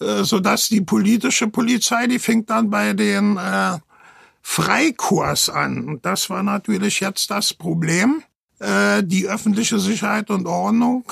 Äh, 0.00 0.24
sodass 0.24 0.68
die 0.68 0.80
politische 0.80 1.48
Polizei, 1.48 2.06
die 2.06 2.18
fing 2.18 2.46
dann 2.46 2.70
bei 2.70 2.94
den 2.94 3.36
äh, 3.36 3.78
Freikorps 4.42 5.50
an. 5.50 5.84
Und 5.84 6.06
das 6.06 6.30
war 6.30 6.42
natürlich 6.42 7.00
jetzt 7.00 7.30
das 7.30 7.52
Problem. 7.52 8.22
Äh, 8.60 9.02
die 9.04 9.28
öffentliche 9.28 9.78
Sicherheit 9.78 10.30
und 10.30 10.46
Ordnung 10.46 11.04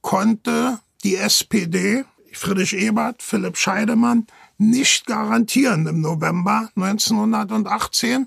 konnte 0.00 0.80
die 1.04 1.16
SPD, 1.16 2.04
Friedrich 2.32 2.76
Ebert, 2.76 3.22
Philipp 3.22 3.56
Scheidemann, 3.56 4.26
nicht 4.60 5.06
garantieren 5.06 5.86
im 5.86 6.02
November 6.02 6.68
1918, 6.76 8.26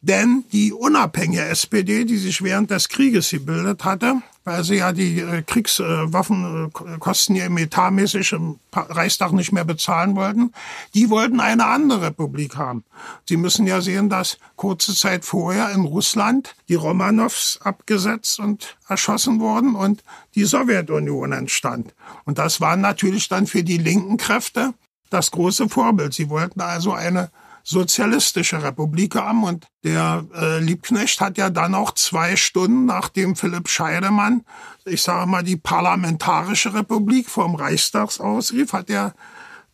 denn 0.00 0.44
die 0.52 0.72
unabhängige 0.72 1.44
SPD, 1.44 2.04
die 2.04 2.16
sich 2.16 2.42
während 2.42 2.70
des 2.70 2.88
Krieges 2.88 3.30
gebildet 3.30 3.84
hatte, 3.84 4.20
weil 4.44 4.64
sie 4.64 4.76
ja 4.76 4.92
die 4.92 5.20
äh, 5.20 5.42
Kriegswaffenkosten 5.42 7.36
äh, 7.36 7.40
hier 7.40 7.56
etatmäßig 7.56 8.32
im 8.32 8.58
Reichstag 8.72 9.32
nicht 9.32 9.52
mehr 9.52 9.64
bezahlen 9.64 10.16
wollten, 10.16 10.52
die 10.94 11.08
wollten 11.08 11.38
eine 11.38 11.66
andere 11.66 12.06
Republik 12.06 12.56
haben. 12.56 12.82
Sie 13.28 13.36
müssen 13.36 13.66
ja 13.66 13.80
sehen, 13.80 14.08
dass 14.08 14.38
kurze 14.56 14.94
Zeit 14.94 15.24
vorher 15.24 15.70
in 15.70 15.82
Russland 15.82 16.56
die 16.68 16.74
Romanows 16.74 17.60
abgesetzt 17.62 18.40
und 18.40 18.76
erschossen 18.88 19.38
wurden 19.38 19.76
und 19.76 20.02
die 20.34 20.44
Sowjetunion 20.44 21.32
entstand. 21.32 21.94
Und 22.24 22.38
das 22.38 22.60
waren 22.60 22.80
natürlich 22.80 23.28
dann 23.28 23.46
für 23.46 23.62
die 23.62 23.78
linken 23.78 24.16
Kräfte 24.16 24.74
das 25.10 25.30
große 25.30 25.68
Vorbild. 25.68 26.14
Sie 26.14 26.30
wollten 26.30 26.60
also 26.60 26.92
eine 26.92 27.30
sozialistische 27.62 28.62
Republik 28.62 29.14
haben. 29.14 29.44
Und 29.44 29.66
der 29.84 30.24
äh, 30.34 30.60
Liebknecht 30.60 31.20
hat 31.20 31.38
ja 31.38 31.50
dann 31.50 31.74
auch 31.74 31.92
zwei 31.92 32.36
Stunden, 32.36 32.86
nachdem 32.86 33.36
Philipp 33.36 33.68
Scheidemann, 33.68 34.44
ich 34.84 35.02
sage 35.02 35.28
mal, 35.28 35.42
die 35.42 35.56
Parlamentarische 35.56 36.74
Republik 36.74 37.28
vom 37.28 37.54
Reichstag 37.54 38.18
ausrief, 38.20 38.72
hat 38.72 38.90
er 38.90 39.14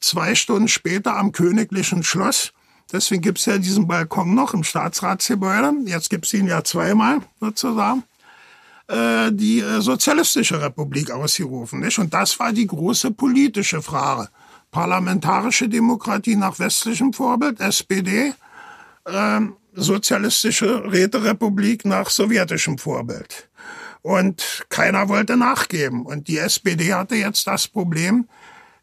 zwei 0.01 0.35
Stunden 0.35 0.69
später 0.69 1.17
am 1.17 1.33
Königlichen 1.33 2.03
Schloss, 2.03 2.53
deswegen 2.93 3.23
gibt's 3.23 3.47
ja 3.47 3.59
diesen 3.59 3.87
Balkon 3.87 4.35
noch 4.35 4.53
im 4.53 4.63
Staatsratsgebäude, 4.63 5.73
jetzt 5.87 6.11
gibt's 6.11 6.35
ihn 6.35 6.47
ja 6.47 6.63
zweimal 6.65 7.21
sozusagen, 7.41 8.05
äh, 8.89 9.33
die 9.33 9.61
äh, 9.61 9.81
Sozialistische 9.81 10.61
Republik 10.61 11.11
ausgerufen. 11.11 11.81
Nicht? 11.81 11.99
Und 11.99 12.13
das 12.13 12.39
war 12.39 12.53
die 12.53 12.67
große 12.67 13.13
politische 13.13 13.81
Frage 13.81 14.29
parlamentarische 14.71 15.69
Demokratie 15.69 16.37
nach 16.37 16.59
westlichem 16.59 17.13
Vorbild, 17.13 17.61
SPD, 17.61 18.33
äh, 19.05 19.41
sozialistische 19.73 20.91
Räterepublik 20.91 21.85
nach 21.85 22.11
sowjetischem 22.11 22.79
Vorbild. 22.79 23.49
Und 24.03 24.67
keiner 24.69 25.09
wollte 25.09 25.37
nachgeben. 25.37 26.07
Und 26.07 26.29
die 26.29 26.39
SPD 26.39 26.95
hatte 26.95 27.17
jetzt 27.17 27.47
das 27.47 27.67
Problem, 27.69 28.29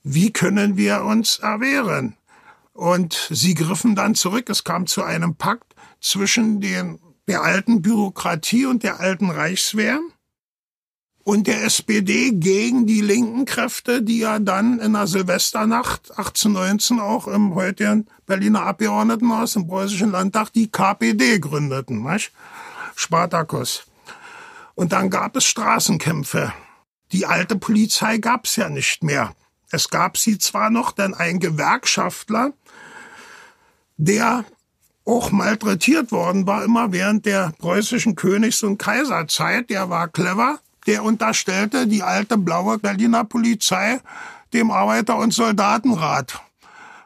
wie 0.04 0.32
können 0.32 0.76
wir 0.76 1.04
uns 1.04 1.40
erwehren? 1.40 2.18
Und 2.74 3.28
sie 3.30 3.54
griffen 3.54 3.96
dann 3.96 4.16
zurück. 4.16 4.50
Es 4.50 4.64
kam 4.64 4.86
zu 4.86 5.04
einem 5.04 5.36
Pakt 5.36 5.76
zwischen 6.02 6.60
den, 6.60 7.00
der 7.28 7.44
alten 7.44 7.82
Bürokratie 7.82 8.66
und 8.66 8.84
der 8.84 9.00
alten 9.00 9.30
Reichswehr 9.30 10.00
und 11.24 11.48
der 11.48 11.64
SPD 11.64 12.32
gegen 12.32 12.86
die 12.86 13.02
linken 13.02 13.46
Kräfte, 13.46 14.02
die 14.02 14.20
ja 14.20 14.40
dann 14.40 14.80
in 14.80 14.94
der 14.94 15.08
Silvesternacht 15.08 16.12
1819 16.12 17.00
auch 17.00 17.28
im 17.28 17.56
heutigen 17.56 18.08
Berliner 18.26 18.64
Abgeordnetenhaus 18.64 19.56
im 19.56 19.68
Preußischen 19.68 20.12
Landtag 20.12 20.52
die 20.52 20.70
KPD 20.70 21.40
gründeten, 21.40 22.04
nicht? 22.04 22.32
Spartakus. 22.96 23.86
Und 24.76 24.92
dann 24.92 25.10
gab 25.10 25.36
es 25.36 25.46
Straßenkämpfe. 25.46 26.52
Die 27.12 27.26
alte 27.26 27.56
Polizei 27.56 28.18
gab 28.18 28.46
es 28.46 28.56
ja 28.56 28.70
nicht 28.70 29.04
mehr. 29.04 29.34
Es 29.72 29.90
gab 29.90 30.18
sie 30.18 30.38
zwar 30.38 30.70
noch, 30.70 30.92
denn 30.92 31.14
ein 31.14 31.40
Gewerkschaftler, 31.40 32.54
der 33.98 34.46
auch 35.06 35.32
malträtiert 35.32 36.12
worden 36.12 36.48
war, 36.48 36.64
immer 36.64 36.92
während 36.92 37.26
der 37.26 37.54
preußischen 37.60 38.16
Königs- 38.16 38.64
und 38.64 38.78
Kaiserzeit, 38.78 39.70
der 39.70 39.90
war 39.90 40.08
clever, 40.08 40.60
der 40.86 41.04
unterstellte 41.04 41.88
die 41.88 42.04
alte 42.04 42.38
blaue 42.38 42.78
Berliner 42.78 43.24
Polizei 43.24 44.00
dem 44.54 44.72
Arbeiter- 44.72 45.18
und 45.18 45.34
Soldatenrat. 45.34 46.42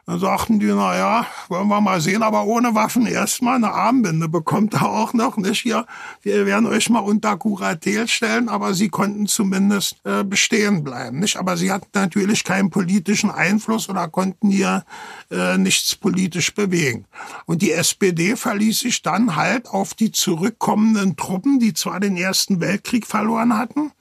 Dann 0.08 0.20
sagten 0.20 0.58
die, 0.58 0.68
na 0.68 0.96
ja, 0.96 1.26
wollen 1.48 1.68
wir 1.68 1.82
mal 1.82 2.00
sehen, 2.00 2.22
aber 2.22 2.46
ohne 2.46 2.74
Waffen 2.74 3.04
erstmal 3.04 3.56
eine 3.56 3.72
Armbinde 3.72 4.26
bekommt 4.26 4.72
er 4.72 4.88
auch 4.88 5.12
noch, 5.12 5.36
nicht 5.36 5.60
hier. 5.60 5.84
Wir 6.22 6.46
werden 6.46 6.64
euch 6.64 6.88
mal 6.88 7.00
unter 7.00 7.36
Kuratel 7.36 8.08
stellen, 8.08 8.48
aber 8.48 8.72
sie 8.72 8.88
konnten 8.88 9.26
zumindest 9.26 9.96
äh, 10.04 10.24
bestehen 10.24 10.82
bleiben, 10.82 11.18
nicht? 11.18 11.36
Aber 11.36 11.58
sie 11.58 11.70
hatten 11.70 11.90
natürlich 11.92 12.42
keinen 12.42 12.70
politischen 12.70 13.30
Einfluss 13.30 13.90
oder 13.90 14.08
konnten 14.08 14.48
hier 14.48 14.86
äh, 15.30 15.58
nichts 15.58 15.94
politisch 15.94 16.54
bewegen. 16.54 17.04
Und 17.44 17.60
die 17.60 17.72
SPD 17.72 18.34
verließ 18.34 18.78
sich 18.78 19.02
dann 19.02 19.36
halt 19.36 19.68
auf 19.68 19.92
die 19.92 20.10
zurückkommenden 20.10 21.16
Truppen, 21.16 21.58
die 21.60 21.74
zwar 21.74 22.00
den 22.00 22.16
Ersten 22.16 22.60
Weltkrieg 22.60 23.06
verloren 23.06 23.58
hatten, 23.58 23.92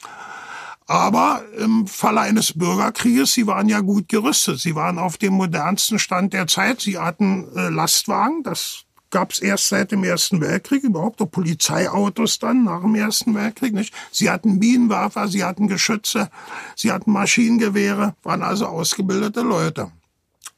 aber 0.87 1.43
im 1.57 1.85
Falle 1.85 2.21
eines 2.21 2.57
Bürgerkrieges, 2.57 3.33
sie 3.33 3.45
waren 3.45 3.67
ja 3.67 3.81
gut 3.81 4.07
gerüstet. 4.07 4.59
Sie 4.59 4.73
waren 4.73 4.97
auf 4.97 5.17
dem 5.17 5.33
modernsten 5.33 5.99
Stand 5.99 6.33
der 6.33 6.47
Zeit. 6.47 6.81
Sie 6.81 6.97
hatten 6.97 7.47
äh, 7.55 7.69
Lastwagen, 7.69 8.43
das 8.43 8.85
gab 9.09 9.31
es 9.31 9.39
erst 9.39 9.67
seit 9.67 9.91
dem 9.91 10.03
Ersten 10.03 10.41
Weltkrieg, 10.41 10.83
überhaupt 10.83 11.21
auch 11.21 11.31
Polizeiautos 11.31 12.39
dann 12.39 12.63
nach 12.63 12.81
dem 12.81 12.95
Ersten 12.95 13.35
Weltkrieg. 13.35 13.73
Nicht? 13.73 13.93
Sie 14.11 14.29
hatten 14.29 14.57
Minenwerfer, 14.57 15.27
sie 15.27 15.43
hatten 15.43 15.67
Geschütze, 15.67 16.29
sie 16.75 16.91
hatten 16.91 17.11
Maschinengewehre, 17.11 18.15
waren 18.23 18.43
also 18.43 18.67
ausgebildete 18.67 19.41
Leute. 19.41 19.91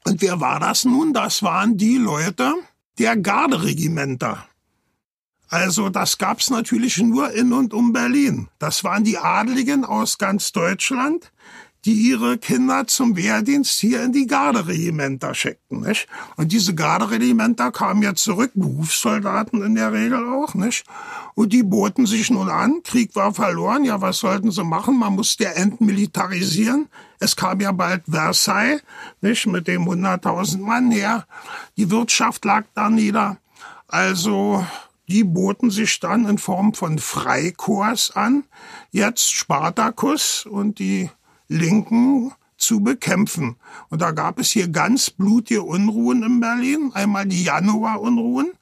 Und 0.04 0.22
wer 0.22 0.40
war 0.40 0.60
das 0.60 0.84
nun? 0.84 1.12
Das 1.12 1.42
waren 1.42 1.76
die 1.76 1.96
Leute 1.96 2.54
der 2.98 3.16
Garderegimenter. 3.16 4.46
Also 5.50 5.88
das 5.88 6.16
gab's 6.18 6.48
natürlich 6.48 6.98
nur 6.98 7.32
in 7.32 7.52
und 7.52 7.74
um 7.74 7.92
Berlin. 7.92 8.48
Das 8.60 8.84
waren 8.84 9.02
die 9.02 9.18
Adligen 9.18 9.84
aus 9.84 10.16
ganz 10.16 10.52
Deutschland, 10.52 11.32
die 11.84 11.94
ihre 11.94 12.38
Kinder 12.38 12.86
zum 12.86 13.16
Wehrdienst 13.16 13.80
hier 13.80 14.04
in 14.04 14.12
die 14.12 14.28
Garderegimenter 14.28 15.34
schickten. 15.34 15.80
Nicht? 15.80 16.06
Und 16.36 16.52
diese 16.52 16.76
Garderegimenter 16.76 17.72
kamen 17.72 18.02
ja 18.02 18.14
zurück, 18.14 18.52
Berufssoldaten 18.54 19.62
in 19.62 19.74
der 19.74 19.92
Regel 19.92 20.24
auch. 20.28 20.54
Nicht? 20.54 20.84
Und 21.34 21.52
die 21.52 21.64
boten 21.64 22.06
sich 22.06 22.30
nun 22.30 22.48
an, 22.48 22.82
Krieg 22.84 23.16
war 23.16 23.34
verloren, 23.34 23.84
ja 23.84 24.00
was 24.00 24.18
sollten 24.18 24.52
sie 24.52 24.62
machen? 24.62 24.98
Man 24.98 25.14
musste 25.14 25.44
ja 25.44 25.50
entmilitarisieren. 25.50 26.88
Es 27.18 27.34
kam 27.34 27.60
ja 27.60 27.72
bald 27.72 28.04
Versailles, 28.08 28.82
nicht? 29.20 29.46
mit 29.46 29.66
dem 29.66 29.82
100.000 29.82 30.58
Mann 30.58 30.92
her. 30.92 31.26
Die 31.76 31.90
Wirtschaft 31.90 32.44
lag 32.44 32.66
da 32.74 32.88
nieder. 32.88 33.38
Also 33.88 34.64
die 35.10 35.24
boten 35.24 35.70
sich 35.70 35.98
dann 36.00 36.28
in 36.28 36.38
Form 36.38 36.72
von 36.72 36.98
Freikorps 36.98 38.12
an, 38.12 38.44
jetzt 38.90 39.32
Spartakus 39.32 40.46
und 40.46 40.78
die 40.78 41.10
Linken 41.48 42.32
zu 42.56 42.80
bekämpfen. 42.80 43.56
Und 43.88 44.02
da 44.02 44.12
gab 44.12 44.38
es 44.38 44.50
hier 44.50 44.68
ganz 44.68 45.10
blutige 45.10 45.62
Unruhen 45.62 46.22
in 46.22 46.40
Berlin. 46.40 46.92
Einmal 46.94 47.26
die 47.26 47.42
Januarunruhen. 47.42 48.52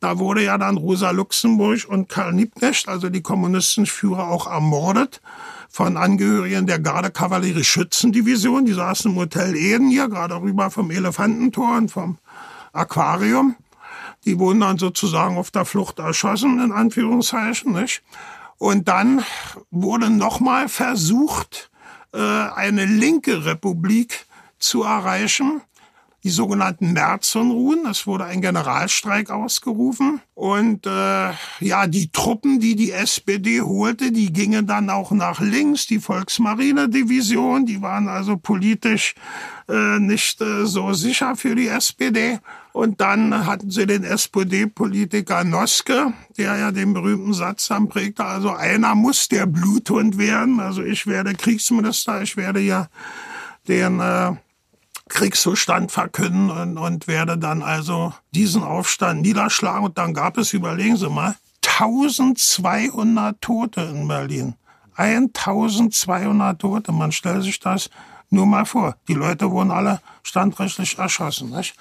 Da 0.00 0.20
wurde 0.20 0.44
ja 0.44 0.56
dann 0.58 0.76
Rosa 0.76 1.10
Luxemburg 1.10 1.86
und 1.88 2.08
Karl 2.08 2.34
Liebknecht, 2.34 2.88
also 2.88 3.08
die 3.08 3.22
Kommunistenführer, 3.22 4.28
auch 4.28 4.46
ermordet 4.46 5.20
von 5.68 5.96
Angehörigen 5.96 6.66
der 6.66 6.78
Gardekavallerie 6.78 7.64
Schützendivision. 7.64 8.64
Die 8.64 8.72
saßen 8.72 9.10
im 9.10 9.16
Hotel 9.16 9.56
Eden 9.56 9.88
hier, 9.88 10.08
gerade 10.08 10.40
rüber 10.40 10.70
vom 10.70 10.92
Elefantentor 10.92 11.76
und 11.76 11.90
vom 11.90 12.18
Aquarium. 12.72 13.56
Die 14.28 14.38
wurden 14.38 14.60
dann 14.60 14.76
sozusagen 14.76 15.38
auf 15.38 15.50
der 15.50 15.64
Flucht 15.64 16.00
erschossen, 16.00 16.62
in 16.62 16.70
Anführungszeichen. 16.70 17.72
Nicht? 17.72 18.02
Und 18.58 18.86
dann 18.86 19.24
wurde 19.70 20.10
nochmal 20.10 20.68
versucht, 20.68 21.70
äh, 22.12 22.18
eine 22.18 22.84
linke 22.84 23.46
Republik 23.46 24.26
zu 24.58 24.82
erreichen 24.82 25.62
die 26.28 26.34
sogenannten 26.34 26.92
Märzunruhen. 26.92 27.86
Es 27.90 28.06
wurde 28.06 28.26
ein 28.26 28.42
Generalstreik 28.42 29.30
ausgerufen. 29.30 30.20
Und 30.34 30.86
äh, 30.86 31.30
ja, 31.60 31.86
die 31.86 32.12
Truppen, 32.12 32.60
die 32.60 32.76
die 32.76 32.92
SPD 32.92 33.62
holte, 33.62 34.12
die 34.12 34.30
gingen 34.30 34.66
dann 34.66 34.90
auch 34.90 35.10
nach 35.10 35.40
links. 35.40 35.86
Die 35.86 36.00
Volksmarine-Division, 36.00 37.64
die 37.64 37.80
waren 37.80 38.08
also 38.08 38.36
politisch 38.36 39.14
äh, 39.70 39.98
nicht 40.00 40.42
äh, 40.42 40.66
so 40.66 40.92
sicher 40.92 41.34
für 41.34 41.54
die 41.54 41.68
SPD. 41.68 42.40
Und 42.72 43.00
dann 43.00 43.46
hatten 43.46 43.70
sie 43.70 43.86
den 43.86 44.04
SPD-Politiker 44.04 45.44
Noske, 45.44 46.12
der 46.36 46.58
ja 46.58 46.72
den 46.72 46.92
berühmten 46.92 47.32
Satz 47.32 47.68
dann 47.68 47.88
prägte, 47.88 48.22
also 48.22 48.52
einer 48.52 48.94
muss 48.94 49.28
der 49.28 49.46
Bluthund 49.46 50.18
werden. 50.18 50.60
Also 50.60 50.82
ich 50.82 51.06
werde 51.06 51.32
Kriegsminister, 51.32 52.20
ich 52.20 52.36
werde 52.36 52.60
ja 52.60 52.88
den 53.66 54.00
äh, 54.00 54.32
Kriegszustand 55.08 55.92
verkünden 55.92 56.50
und, 56.50 56.78
und 56.78 57.08
werde 57.08 57.38
dann 57.38 57.62
also 57.62 58.12
diesen 58.32 58.62
Aufstand 58.62 59.22
niederschlagen. 59.22 59.84
Und 59.84 59.98
dann 59.98 60.14
gab 60.14 60.38
es, 60.38 60.52
überlegen 60.52 60.96
Sie 60.96 61.08
mal, 61.08 61.36
1200 61.62 63.40
Tote 63.40 63.80
in 63.82 64.08
Berlin. 64.08 64.54
1200 64.96 66.60
Tote. 66.60 66.92
Man 66.92 67.12
stellt 67.12 67.44
sich 67.44 67.60
das 67.60 67.90
nur 68.30 68.46
mal 68.46 68.64
vor. 68.64 68.96
Die 69.06 69.14
Leute 69.14 69.50
wurden 69.50 69.70
alle 69.70 70.00
standrechtlich 70.22 70.98
erschossen. 70.98 71.50
Nicht? 71.50 71.74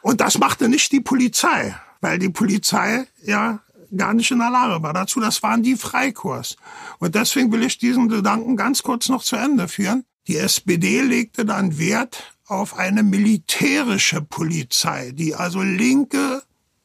Und 0.00 0.20
das 0.20 0.38
machte 0.38 0.68
nicht 0.68 0.90
die 0.92 1.00
Polizei, 1.00 1.74
weil 2.00 2.18
die 2.18 2.30
Polizei 2.30 3.06
ja 3.24 3.60
gar 3.96 4.14
nicht 4.14 4.30
in 4.30 4.38
der 4.38 4.50
Lage 4.50 4.82
war 4.82 4.92
dazu. 4.92 5.20
Das 5.20 5.42
waren 5.42 5.62
die 5.62 5.76
Freikorps. 5.76 6.56
Und 6.98 7.14
deswegen 7.14 7.52
will 7.52 7.62
ich 7.62 7.78
diesen 7.78 8.08
Gedanken 8.08 8.56
ganz 8.56 8.82
kurz 8.82 9.08
noch 9.08 9.22
zu 9.22 9.36
Ende 9.36 9.68
führen. 9.68 10.04
Die 10.28 10.36
SPD 10.36 11.02
legte 11.02 11.44
dann 11.44 11.78
Wert 11.78 12.32
auf 12.52 12.78
eine 12.78 13.02
militärische 13.02 14.22
Polizei, 14.22 15.12
die 15.12 15.34
also 15.34 15.62
linke, 15.62 16.42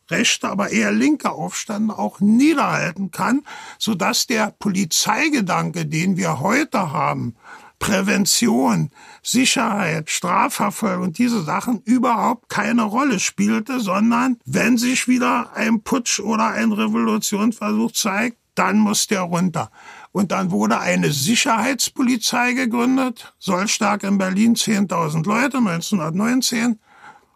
rechte, 0.10 0.50
aber 0.50 0.72
eher 0.72 0.92
linke 0.92 1.32
Aufstände 1.32 1.98
auch 1.98 2.20
niederhalten 2.20 3.12
kann, 3.12 3.44
so 3.78 3.94
dass 3.94 4.28
der 4.28 4.52
Polizeigedanke, 4.58 5.86
den 5.86 6.18
wir 6.18 6.40
heute 6.40 6.92
haben, 6.92 7.36
Prävention, 7.80 8.90
Sicherheit, 9.22 10.10
Strafverfolgung 10.10 11.14
diese 11.14 11.44
Sachen 11.44 11.82
überhaupt 11.84 12.50
keine 12.50 12.84
Rolle 12.84 13.20
spielte, 13.20 13.80
sondern 13.80 14.40
wenn 14.46 14.78
sich 14.78 15.08
wieder 15.08 15.52
ein 15.54 15.84
Putsch 15.84 16.20
oder 16.20 16.48
ein 16.48 16.72
Revolutionsversuch 16.72 17.92
zeigt, 17.92 18.38
dann 18.56 18.80
muss 18.80 19.08
der 19.08 19.22
runter. 19.22 19.70
Und 20.18 20.32
dann 20.32 20.50
wurde 20.50 20.80
eine 20.80 21.12
Sicherheitspolizei 21.12 22.54
gegründet, 22.54 23.36
Sollstark 23.38 24.02
in 24.02 24.18
Berlin, 24.18 24.56
10.000 24.56 25.24
Leute, 25.28 25.58
1919. 25.58 26.80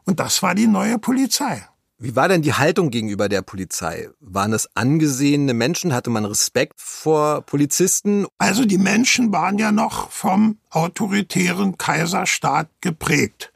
Und 0.06 0.20
das 0.20 0.42
war 0.42 0.56
die 0.56 0.66
neue 0.66 0.98
Polizei. 0.98 1.64
Wie 2.00 2.16
war 2.16 2.28
denn 2.28 2.42
die 2.42 2.56
Haltung 2.56 2.90
gegenüber 2.90 3.30
der 3.30 3.44
Polizei? 3.44 4.10
Waren 4.20 4.54
es 4.54 4.68
angesehene 4.74 5.54
Menschen? 5.54 5.94
Hatte 5.94 6.10
man 6.10 6.26
Respekt 6.26 6.82
vor 6.82 7.42
Polizisten? 7.42 8.26
Also 8.40 8.66
die 8.66 8.80
Menschen 8.80 9.32
waren 9.32 9.60
ja 9.60 9.72
noch 9.72 10.10
vom 10.10 10.58
autoritären 10.72 11.78
Kaiserstaat 11.78 12.68
geprägt. 12.82 13.54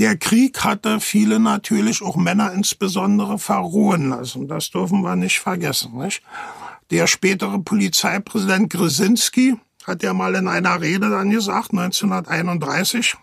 Der 0.00 0.16
Krieg 0.16 0.64
hatte 0.64 0.98
viele 0.98 1.38
natürlich, 1.38 2.02
auch 2.02 2.16
Männer 2.16 2.52
insbesondere, 2.52 3.38
verrohen 3.38 4.08
lassen. 4.08 4.48
Das 4.48 4.72
dürfen 4.72 5.02
wir 5.02 5.14
nicht 5.14 5.38
vergessen. 5.38 5.96
Nicht? 5.98 6.20
Der 6.90 7.06
spätere 7.06 7.58
Polizeipräsident 7.58 8.70
Grzinski 8.72 9.56
hat 9.84 10.02
ja 10.02 10.14
mal 10.14 10.34
in 10.34 10.48
einer 10.48 10.80
Rede 10.80 11.10
dann 11.10 11.30
gesagt, 11.30 11.72
1931, 11.72 13.16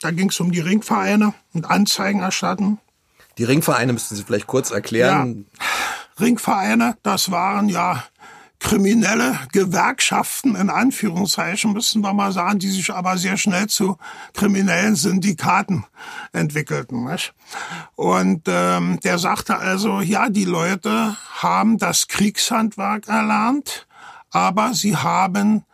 da 0.00 0.10
ging 0.10 0.30
es 0.30 0.40
um 0.40 0.50
die 0.50 0.60
Ringvereine 0.60 1.34
und 1.52 1.70
Anzeigen 1.70 2.20
erstatten. 2.20 2.78
Die 3.38 3.44
Ringvereine 3.44 3.92
müssten 3.92 4.14
Sie 4.16 4.24
vielleicht 4.24 4.46
kurz 4.46 4.70
erklären. 4.70 5.46
Ja, 5.58 6.24
Ringvereine, 6.24 6.96
das 7.02 7.30
waren 7.30 7.68
ja 7.68 8.04
kriminelle 8.62 9.38
Gewerkschaften 9.52 10.54
in 10.54 10.70
Anführungszeichen, 10.70 11.72
müssten 11.72 12.00
wir 12.00 12.14
mal 12.14 12.32
sagen, 12.32 12.60
die 12.60 12.70
sich 12.70 12.92
aber 12.92 13.18
sehr 13.18 13.36
schnell 13.36 13.66
zu 13.66 13.98
kriminellen 14.34 14.94
Syndikaten 14.94 15.84
entwickelten. 16.32 17.04
Nicht? 17.04 17.34
Und 17.96 18.42
ähm, 18.46 19.00
der 19.00 19.18
sagte 19.18 19.56
also, 19.56 20.00
ja, 20.00 20.28
die 20.28 20.44
Leute 20.44 21.16
haben 21.34 21.76
das 21.78 22.06
Kriegshandwerk 22.06 23.08
erlernt, 23.08 23.86
aber 24.30 24.74
sie 24.74 24.96
haben 24.96 25.64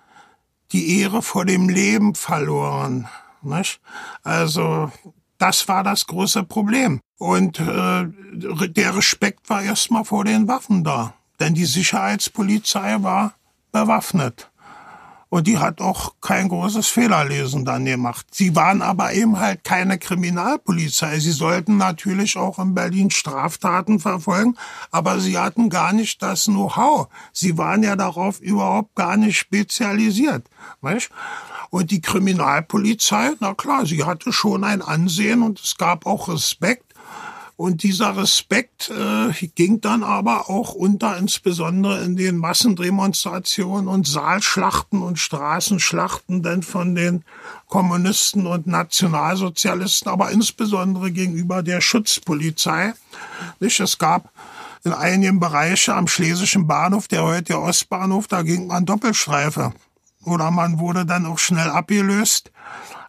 die 0.72 1.00
Ehre 1.00 1.22
vor 1.22 1.44
dem 1.44 1.68
Leben 1.68 2.14
verloren. 2.14 3.06
Nicht? 3.42 3.80
Also 4.22 4.90
das 5.36 5.68
war 5.68 5.84
das 5.84 6.06
große 6.06 6.42
Problem. 6.44 7.00
Und 7.18 7.60
äh, 7.60 8.06
der 8.06 8.96
Respekt 8.96 9.50
war 9.50 9.62
erstmal 9.62 10.04
vor 10.04 10.24
den 10.24 10.48
Waffen 10.48 10.84
da. 10.84 11.14
Denn 11.40 11.54
die 11.54 11.66
Sicherheitspolizei 11.66 13.02
war 13.02 13.34
bewaffnet. 13.72 14.50
Und 15.30 15.46
die 15.46 15.58
hat 15.58 15.82
auch 15.82 16.14
kein 16.22 16.48
großes 16.48 16.86
Fehlerlesen 16.88 17.66
dann 17.66 17.84
gemacht. 17.84 18.26
Sie 18.32 18.56
waren 18.56 18.80
aber 18.80 19.12
eben 19.12 19.38
halt 19.38 19.62
keine 19.62 19.98
Kriminalpolizei. 19.98 21.18
Sie 21.18 21.32
sollten 21.32 21.76
natürlich 21.76 22.38
auch 22.38 22.58
in 22.58 22.74
Berlin 22.74 23.10
Straftaten 23.10 24.00
verfolgen, 24.00 24.56
aber 24.90 25.20
sie 25.20 25.36
hatten 25.36 25.68
gar 25.68 25.92
nicht 25.92 26.22
das 26.22 26.44
Know-how. 26.44 27.08
Sie 27.34 27.58
waren 27.58 27.82
ja 27.82 27.94
darauf 27.94 28.40
überhaupt 28.40 28.94
gar 28.94 29.18
nicht 29.18 29.36
spezialisiert. 29.36 30.48
Weißt? 30.80 31.10
Und 31.68 31.90
die 31.90 32.00
Kriminalpolizei, 32.00 33.32
na 33.40 33.52
klar, 33.52 33.84
sie 33.84 34.04
hatte 34.04 34.32
schon 34.32 34.64
ein 34.64 34.80
Ansehen 34.80 35.42
und 35.42 35.60
es 35.60 35.76
gab 35.76 36.06
auch 36.06 36.28
Respekt. 36.28 36.87
Und 37.58 37.82
dieser 37.82 38.16
Respekt 38.16 38.88
äh, 38.88 39.32
ging 39.56 39.80
dann 39.80 40.04
aber 40.04 40.48
auch 40.48 40.74
unter, 40.74 41.16
insbesondere 41.16 42.04
in 42.04 42.14
den 42.14 42.36
Massendemonstrationen 42.36 43.88
und 43.88 44.06
Saalschlachten 44.06 45.02
und 45.02 45.18
Straßenschlachten 45.18 46.44
denn 46.44 46.62
von 46.62 46.94
den 46.94 47.24
Kommunisten 47.66 48.46
und 48.46 48.68
Nationalsozialisten, 48.68 50.08
aber 50.08 50.30
insbesondere 50.30 51.10
gegenüber 51.10 51.64
der 51.64 51.80
Schutzpolizei. 51.80 52.94
Nicht? 53.58 53.80
Es 53.80 53.98
gab 53.98 54.30
in 54.84 54.92
einigen 54.92 55.40
Bereichen 55.40 55.94
am 55.94 56.06
Schlesischen 56.06 56.68
Bahnhof, 56.68 57.08
der 57.08 57.24
heute 57.24 57.60
Ostbahnhof, 57.60 58.28
da 58.28 58.42
ging 58.42 58.68
man 58.68 58.86
Doppelstreife. 58.86 59.72
Oder 60.24 60.52
man 60.52 60.78
wurde 60.78 61.04
dann 61.04 61.26
auch 61.26 61.40
schnell 61.40 61.70
abgelöst 61.70 62.52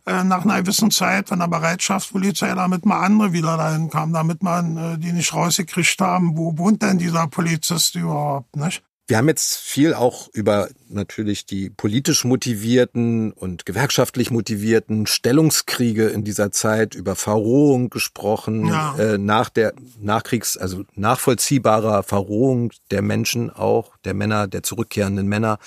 äh, 0.10 0.24
nach 0.24 0.44
einer 0.44 0.62
gewissen 0.62 0.90
Zeit 0.90 1.30
von 1.30 1.40
der 1.40 1.48
Bereitschaftspolizei, 1.48 2.54
damit 2.56 2.84
mal 2.86 3.02
andere 3.02 3.32
wieder 3.32 3.58
dahin 3.58 3.92
kamen, 3.92 4.12
damit 4.12 4.42
man 4.42 4.78
äh, 4.78 4.98
die 4.98 5.12
nicht 5.12 5.34
rausgekriegt 5.34 6.02
haben, 6.02 6.36
wo 6.36 6.58
wohnt 6.58 6.82
denn 6.82 6.98
dieser 6.98 7.28
Polizist 7.28 7.96
überhaupt, 7.96 8.56
nicht? 8.56 8.82
Wir 9.08 9.18
haben 9.18 9.28
jetzt 9.28 9.58
viel 9.58 9.96
auch 9.96 10.28
über 10.34 10.70
natürlich 10.88 11.48
die 11.48 11.72
politisch 11.72 12.26
motivierten 12.26 13.32
und 13.32 13.66
gewerkschaftlich 13.66 14.30
motivierten 14.30 15.08
Stellungskriege 15.08 16.08
in 16.10 16.24
dieser 16.24 16.52
Zeit, 16.52 16.94
über 16.94 17.16
Verrohung 17.16 17.90
gesprochen, 17.90 18.68
ja. 18.68 18.96
äh, 18.98 19.18
nach 19.18 19.50
der 19.50 19.74
Nachkriegs-, 20.00 20.58
also 20.58 20.84
nachvollziehbarer 20.94 22.04
Verrohung 22.04 22.72
der 22.92 23.02
Menschen 23.02 23.50
auch, 23.50 23.98
der 24.06 24.14
Männer, 24.14 24.48
der 24.48 24.62
zurückkehrenden 24.62 25.28
Männer. 25.28 25.58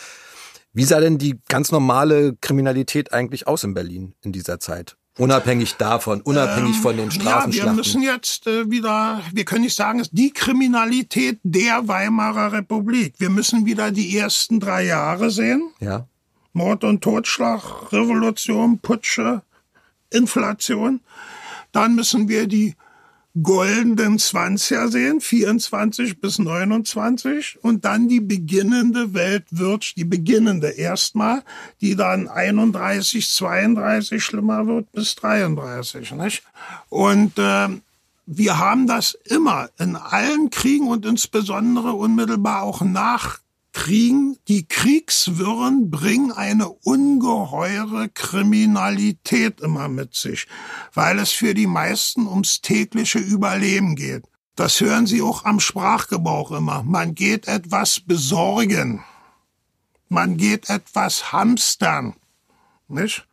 Wie 0.72 0.84
sah 0.84 1.00
denn 1.00 1.18
die 1.18 1.38
ganz 1.48 1.70
normale 1.70 2.34
Kriminalität 2.40 3.12
eigentlich 3.12 3.46
aus 3.46 3.64
in 3.64 3.74
Berlin 3.74 4.14
in 4.22 4.32
dieser 4.32 4.58
Zeit? 4.58 4.96
Unabhängig 5.18 5.74
davon, 5.74 6.22
unabhängig 6.22 6.76
ähm, 6.76 6.82
von 6.82 6.96
den 6.96 7.10
Straßenschlachten. 7.10 7.52
Ja, 7.52 7.64
wir 7.66 7.72
müssen 7.72 8.02
jetzt 8.02 8.46
äh, 8.46 8.70
wieder, 8.70 9.20
wir 9.34 9.44
können 9.44 9.64
nicht 9.64 9.76
sagen, 9.76 10.00
es 10.00 10.06
ist 10.06 10.16
die 10.16 10.32
Kriminalität 10.32 11.38
der 11.42 11.86
Weimarer 11.86 12.52
Republik. 12.52 13.14
Wir 13.18 13.28
müssen 13.28 13.66
wieder 13.66 13.90
die 13.90 14.16
ersten 14.16 14.58
drei 14.58 14.86
Jahre 14.86 15.30
sehen. 15.30 15.70
Ja. 15.80 16.06
Mord 16.54 16.84
und 16.84 17.02
Totschlag, 17.02 17.92
Revolution, 17.92 18.78
Putsche, 18.78 19.42
Inflation. 20.08 21.00
Dann 21.72 21.94
müssen 21.94 22.28
wir 22.28 22.46
die 22.46 22.74
goldenen 23.40 24.18
20er 24.18 24.88
sehen, 24.88 25.20
24 25.20 26.20
bis 26.20 26.38
29 26.38 27.58
und 27.62 27.84
dann 27.84 28.08
die 28.08 28.20
beginnende 28.20 29.14
Weltwirtschaft, 29.14 29.96
die 29.96 30.04
beginnende 30.04 30.68
erstmal, 30.68 31.42
die 31.80 31.96
dann 31.96 32.28
31, 32.28 33.28
32 33.28 34.22
schlimmer 34.22 34.66
wird 34.66 34.92
bis 34.92 35.14
33, 35.14 36.12
nicht? 36.12 36.42
Und 36.90 37.38
äh, 37.38 37.68
wir 38.26 38.58
haben 38.58 38.86
das 38.86 39.18
immer 39.24 39.70
in 39.78 39.96
allen 39.96 40.50
Kriegen 40.50 40.88
und 40.88 41.06
insbesondere 41.06 41.94
unmittelbar 41.94 42.62
auch 42.62 42.82
nach 42.82 43.38
Kriegen, 43.72 44.38
die 44.48 44.66
Kriegswirren 44.66 45.90
bringen 45.90 46.30
eine 46.30 46.68
ungeheure 46.68 48.08
Kriminalität 48.10 49.60
immer 49.60 49.88
mit 49.88 50.14
sich, 50.14 50.46
weil 50.94 51.18
es 51.18 51.32
für 51.32 51.54
die 51.54 51.66
meisten 51.66 52.26
ums 52.26 52.60
tägliche 52.60 53.18
Überleben 53.18 53.96
geht. 53.96 54.24
Das 54.54 54.80
hören 54.80 55.06
Sie 55.06 55.22
auch 55.22 55.44
am 55.44 55.60
Sprachgebrauch 55.60 56.52
immer. 56.52 56.82
Man 56.82 57.14
geht 57.14 57.48
etwas 57.48 58.00
besorgen. 58.00 59.02
Man 60.08 60.36
geht 60.36 60.68
etwas 60.68 61.32
hamstern. 61.32 62.14
Nicht? 62.88 63.26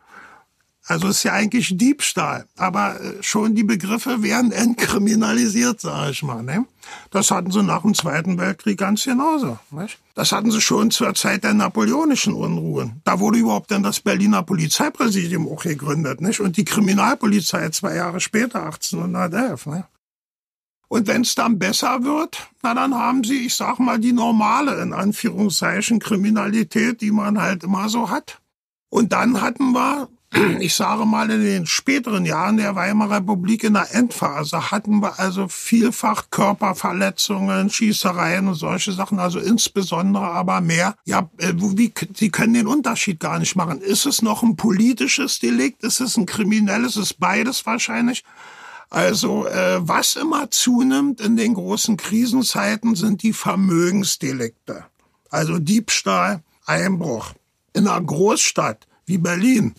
Also 0.85 1.09
ist 1.09 1.23
ja 1.23 1.33
eigentlich 1.33 1.77
Diebstahl, 1.77 2.47
aber 2.57 2.99
äh, 2.99 3.21
schon 3.21 3.53
die 3.53 3.63
Begriffe 3.63 4.23
werden 4.23 4.51
entkriminalisiert, 4.51 5.81
sage 5.81 6.11
ich 6.11 6.23
mal. 6.23 6.41
Ne? 6.41 6.65
Das 7.11 7.31
hatten 7.31 7.51
sie 7.51 7.63
nach 7.63 7.81
dem 7.81 7.93
Zweiten 7.93 8.37
Weltkrieg 8.37 8.77
ganz 8.77 9.03
genauso. 9.03 9.57
Nicht? 9.71 9.97
Das 10.15 10.31
hatten 10.31 10.51
sie 10.51 10.61
schon 10.61 10.91
zur 10.91 11.13
Zeit 11.15 11.43
der 11.43 11.53
napoleonischen 11.53 12.33
Unruhen. 12.33 13.01
Da 13.03 13.19
wurde 13.19 13.39
überhaupt 13.39 13.71
dann 13.71 13.83
das 13.83 13.99
Berliner 13.99 14.43
Polizeipräsidium 14.43 15.47
auch 15.47 15.63
gegründet, 15.63 16.21
nicht? 16.21 16.39
Und 16.39 16.57
die 16.57 16.65
Kriminalpolizei 16.65 17.69
zwei 17.69 17.95
Jahre 17.95 18.19
später, 18.19 18.65
1811. 18.65 19.65
Ne? 19.67 19.85
Und 20.89 21.07
wenn 21.07 21.21
es 21.21 21.35
dann 21.35 21.59
besser 21.59 22.03
wird, 22.03 22.49
na 22.63 22.73
dann 22.73 22.95
haben 22.95 23.23
sie, 23.23 23.45
ich 23.45 23.55
sag 23.55 23.79
mal, 23.79 23.99
die 23.99 24.11
normale 24.11 24.81
in 24.81 24.91
Anführungszeichen 24.91 25.99
Kriminalität, 25.99 27.01
die 27.01 27.11
man 27.11 27.39
halt 27.39 27.63
immer 27.63 27.89
so 27.89 28.09
hat. 28.09 28.41
Und 28.89 29.13
dann 29.13 29.41
hatten 29.41 29.71
wir 29.71 30.09
ich 30.59 30.75
sage 30.75 31.05
mal, 31.05 31.29
in 31.31 31.41
den 31.41 31.65
späteren 31.65 32.25
Jahren 32.25 32.57
der 32.57 32.75
Weimarer 32.75 33.17
Republik 33.17 33.63
in 33.63 33.73
der 33.73 33.93
Endphase 33.95 34.69
hatten 34.69 35.01
wir 35.01 35.19
also 35.19 35.47
vielfach 35.47 36.29
Körperverletzungen, 36.29 37.69
Schießereien 37.69 38.47
und 38.47 38.55
solche 38.55 38.91
Sachen, 38.91 39.19
also 39.19 39.39
insbesondere 39.39 40.25
aber 40.25 40.61
mehr. 40.61 40.95
Ja, 41.05 41.29
äh, 41.37 41.53
wie, 41.55 41.91
Sie 42.13 42.29
können 42.29 42.53
den 42.53 42.67
Unterschied 42.67 43.19
gar 43.19 43.39
nicht 43.39 43.55
machen. 43.55 43.81
Ist 43.81 44.05
es 44.05 44.21
noch 44.21 44.43
ein 44.43 44.55
politisches 44.55 45.39
Delikt? 45.39 45.83
Ist 45.83 45.99
es 45.99 46.15
ein 46.15 46.27
kriminelles? 46.27 46.95
Ist 46.95 47.19
beides 47.19 47.65
wahrscheinlich? 47.65 48.23
Also 48.91 49.47
äh, 49.47 49.79
was 49.81 50.15
immer 50.15 50.51
zunimmt 50.51 51.21
in 51.21 51.37
den 51.37 51.55
großen 51.55 51.97
Krisenzeiten 51.97 52.95
sind 52.95 53.23
die 53.23 53.33
Vermögensdelikte. 53.33 54.85
Also 55.29 55.59
Diebstahl, 55.59 56.43
Einbruch. 56.65 57.33
In 57.73 57.87
einer 57.87 58.01
Großstadt 58.01 58.87
wie 59.05 59.17
Berlin 59.17 59.75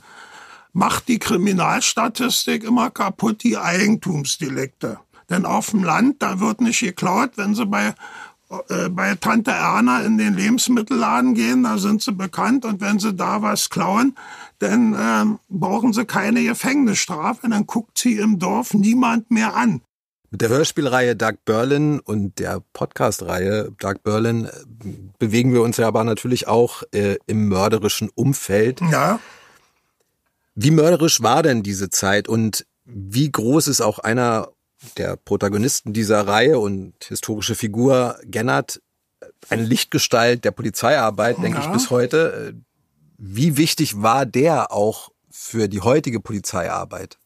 macht 0.73 1.09
die 1.09 1.19
Kriminalstatistik 1.19 2.65
immer 2.65 2.91
kaputt 2.91 3.43
die 3.43 3.59
Eigentumsdelikte. 3.59 4.99
Denn 5.29 5.45
auf 5.45 5.71
dem 5.71 5.85
Land, 5.85 6.23
da 6.23 6.41
wird 6.41 6.61
nicht 6.61 6.81
geklaut, 6.81 7.33
wenn 7.37 7.55
sie 7.55 7.67
bei 7.67 7.95
äh, 8.69 8.89
bei 8.89 9.15
Tante 9.15 9.53
Erna 9.53 10.03
in 10.03 10.19
den 10.19 10.35
Lebensmittelladen 10.35 11.35
gehen, 11.35 11.63
da 11.63 11.79
sind 11.79 12.03
sie 12.03 12.13
bekannt 12.13 12.65
und 12.65 12.81
wenn 12.81 12.99
sie 12.99 13.15
da 13.15 13.43
was 13.43 13.71
klauen, 13.71 14.17
dann 14.59 14.95
äh, 14.95 15.39
brauchen 15.49 15.93
sie 15.93 16.05
keine 16.05 16.43
Gefängnisstrafe, 16.43 17.49
dann 17.49 17.67
guckt 17.67 17.97
sie 17.97 18.17
im 18.17 18.41
Dorf 18.41 18.75
niemand 18.75 19.31
mehr 19.31 19.55
an. 19.55 19.83
Mit 20.33 20.43
der 20.43 20.49
Hörspielreihe 20.49 21.17
Doug 21.17 21.45
Berlin 21.45 22.01
und 22.01 22.39
der 22.39 22.63
Podcast-Reihe 22.73 23.73
Doug 23.79 24.03
Berlin 24.03 24.47
äh, 24.47 24.51
bewegen 25.19 25.53
wir 25.53 25.63
uns 25.63 25.77
ja 25.77 25.87
aber 25.87 26.03
natürlich 26.03 26.49
auch 26.49 26.83
äh, 26.93 27.19
im 27.27 27.49
mörderischen 27.49 28.11
Umfeld. 28.15 28.81
Ja. 28.91 29.21
Wie 30.55 30.71
mörderisch 30.71 31.23
war 31.23 31.43
denn 31.43 31.63
diese 31.63 31.91
Zeit 31.91 32.29
und 32.29 32.67
wie 32.85 33.31
groß 33.31 33.69
ist 33.69 33.81
auch 33.81 33.99
einer 33.99 34.49
der 34.97 35.17
Protagonisten 35.17 35.93
dieser 35.93 36.27
Reihe 36.27 36.59
und 36.59 36.95
historische 37.05 37.55
Figur 37.55 38.19
Gennard, 38.25 38.81
eine 39.49 39.63
Lichtgestalt 39.63 40.45
der 40.45 40.51
Polizeiarbeit, 40.51 41.43
denke 41.43 41.59
Ja. 41.59 41.67
ich 41.67 41.73
bis 41.73 41.91
heute. 41.91 42.55
Wie 43.19 43.57
wichtig 43.57 44.03
war 44.03 44.25
der 44.27 44.73
auch 44.73 45.11
für 45.31 45.69
die 45.69 45.81
heutige 45.83 46.21
Polizeiarbeit? 46.21 47.19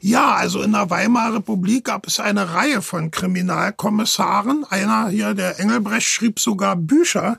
Ja, 0.00 0.34
also 0.34 0.62
in 0.62 0.72
der 0.72 0.88
Weimarer 0.88 1.36
Republik 1.36 1.84
gab 1.86 2.06
es 2.06 2.20
eine 2.20 2.54
Reihe 2.54 2.80
von 2.80 3.10
Kriminalkommissaren. 3.10 4.64
Einer 4.70 5.08
hier, 5.08 5.34
der 5.34 5.58
Engelbrecht, 5.58 6.06
schrieb 6.06 6.38
sogar 6.40 6.76
Bücher, 6.76 7.38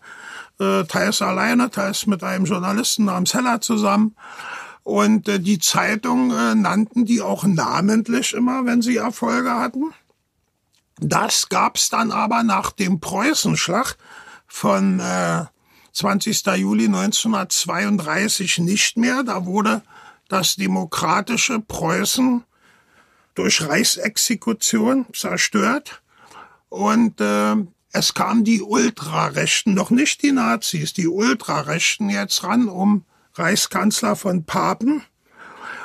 äh, 0.60 0.84
teils 0.84 1.22
alleine, 1.22 1.70
teils 1.72 2.06
mit 2.08 2.24
einem 2.24 2.46
Journalisten 2.46 3.06
namens 3.06 3.34
Heller 3.34 3.62
zusammen. 3.62 4.16
Und 4.90 5.28
äh, 5.28 5.40
die 5.40 5.60
Zeitung 5.60 6.32
äh, 6.32 6.56
nannten 6.56 7.06
die 7.06 7.22
auch 7.22 7.44
namentlich 7.44 8.34
immer, 8.34 8.66
wenn 8.66 8.82
sie 8.82 8.98
Erfolge 8.98 9.54
hatten. 9.54 9.94
Das 11.00 11.48
gab's 11.50 11.92
dann 11.92 12.12
aber 12.12 12.42
nach 12.42 12.72
dem 12.72 13.00
Preußenschlag 13.00 13.98
von 14.48 15.00
äh, 15.00 15.46
20. 15.94 16.44
Juli 16.56 16.86
1932 16.86 18.58
nicht 18.58 18.98
mehr. 18.98 19.22
Da 19.22 19.46
wurde 19.46 19.84
das 20.28 20.56
demokratische 20.56 21.60
Preußen 21.60 22.44
durch 23.36 23.62
Reichsexekution 23.62 25.06
zerstört. 25.14 26.02
Und 26.70 27.22
äh, 27.22 27.58
es 27.92 28.16
kamen 28.16 28.44
die 28.44 28.64
Ultrarechten, 28.64 29.76
noch 29.76 29.92
nicht 29.92 30.24
die 30.24 30.32
Nazis, 30.32 30.94
die 30.94 31.08
Ultrarechten 31.08 32.10
jetzt 32.10 32.44
ran 32.44 32.68
um 32.68 33.06
Reichskanzler 33.34 34.16
von 34.16 34.44
Papen. 34.46 35.04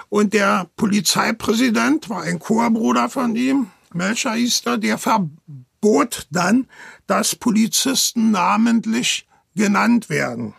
Und 0.09 0.33
der 0.33 0.69
Polizeipräsident 0.77 2.09
war 2.09 2.23
ein 2.23 2.39
Chorbruder 2.39 3.09
von 3.09 3.35
ihm, 3.37 3.71
Melcher 3.95 4.33
hieß 4.33 4.63
er, 4.67 4.79
der 4.79 4.99
verbot 4.99 6.27
dann, 6.31 6.67
dass 7.07 7.37
Polizisten 7.37 8.33
namentlich 8.33 9.27
genannt 9.55 10.11
werden. 10.11 10.55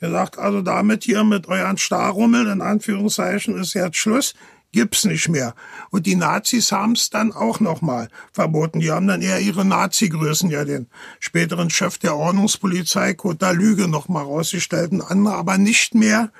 Er 0.00 0.10
sagt 0.10 0.36
also 0.36 0.62
damit 0.62 1.04
hier 1.04 1.22
mit 1.22 1.46
euren 1.46 1.78
Starrummel, 1.78 2.48
in 2.48 2.60
Anführungszeichen, 2.60 3.56
ist 3.56 3.74
jetzt 3.74 3.96
Schluss, 3.96 4.34
gibt's 4.72 5.04
nicht 5.04 5.28
mehr. 5.28 5.54
Und 5.90 6.06
die 6.06 6.16
Nazis 6.16 6.72
haben's 6.72 7.10
dann 7.10 7.32
auch 7.32 7.60
nochmal 7.60 8.08
verboten. 8.32 8.80
Die 8.80 8.90
haben 8.90 9.06
dann 9.06 9.22
eher 9.22 9.40
ihre 9.40 9.64
Nazi-Größen, 9.64 10.50
ja 10.50 10.64
den 10.64 10.88
späteren 11.20 11.70
Chef 11.70 11.98
der 11.98 12.16
Ordnungspolizei, 12.16 13.14
Kota 13.14 13.50
Lüge, 13.50 13.86
nochmal 13.86 14.24
rausgestellt, 14.24 14.92
und 14.92 15.02
andere, 15.02 15.34
aber 15.34 15.58
nicht 15.58 15.94
mehr 15.94 16.32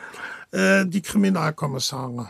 äh, 0.50 0.84
die 0.86 1.02
Kriminalkommissare. 1.02 2.28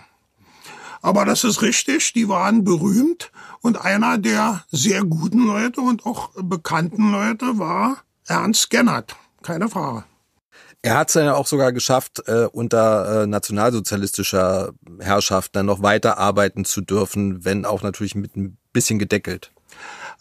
Aber 1.00 1.24
das 1.24 1.42
ist 1.42 1.62
richtig, 1.62 2.12
die 2.12 2.28
waren 2.28 2.62
berühmt 2.62 3.32
und 3.60 3.80
einer 3.80 4.18
der 4.18 4.64
sehr 4.70 5.02
guten 5.02 5.46
Leute 5.46 5.80
und 5.80 6.06
auch 6.06 6.30
bekannten 6.36 7.10
Leute 7.10 7.58
war 7.58 7.98
Ernst 8.26 8.70
Gennert. 8.70 9.16
Keine 9.42 9.68
Frage. 9.68 10.04
Er 10.84 10.96
hat 10.96 11.08
es 11.08 11.14
ja 11.14 11.34
auch 11.34 11.46
sogar 11.46 11.72
geschafft, 11.72 12.22
äh, 12.26 12.46
unter 12.50 13.22
äh, 13.22 13.26
nationalsozialistischer 13.28 14.72
Herrschaft 14.98 15.54
dann 15.54 15.66
noch 15.66 15.80
weiter 15.80 16.18
arbeiten 16.18 16.64
zu 16.64 16.80
dürfen, 16.80 17.44
wenn 17.44 17.64
auch 17.64 17.82
natürlich 17.82 18.16
mit 18.16 18.36
ein 18.36 18.58
bisschen 18.72 18.98
gedeckelt. 18.98 19.52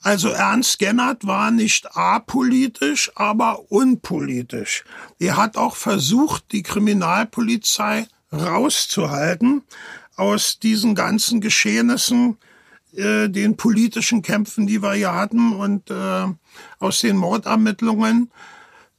Also 0.04 0.30
Ernst 0.30 0.80
Gennert 0.80 1.26
war 1.26 1.52
nicht 1.52 1.96
apolitisch, 1.96 3.12
aber 3.16 3.72
unpolitisch. 3.72 4.84
Er 5.20 5.38
hat 5.38 5.58
auch 5.58 5.76
versucht, 5.76 6.52
die 6.52 6.64
Kriminalpolizei 6.64 8.08
rauszuhalten 8.32 9.64
aus 10.16 10.60
diesen 10.60 10.94
ganzen 10.94 11.42
Geschehnissen, 11.42 12.38
äh, 12.96 13.30
den 13.30 13.58
politischen 13.58 14.22
Kämpfen, 14.22 14.68
die 14.68 14.82
wir 14.82 14.94
hier 14.94 15.14
hatten 15.14 15.54
und 15.54 15.90
äh, 15.90 16.26
aus 16.80 17.00
den 17.00 17.18
Mordermittlungen. 17.18 18.32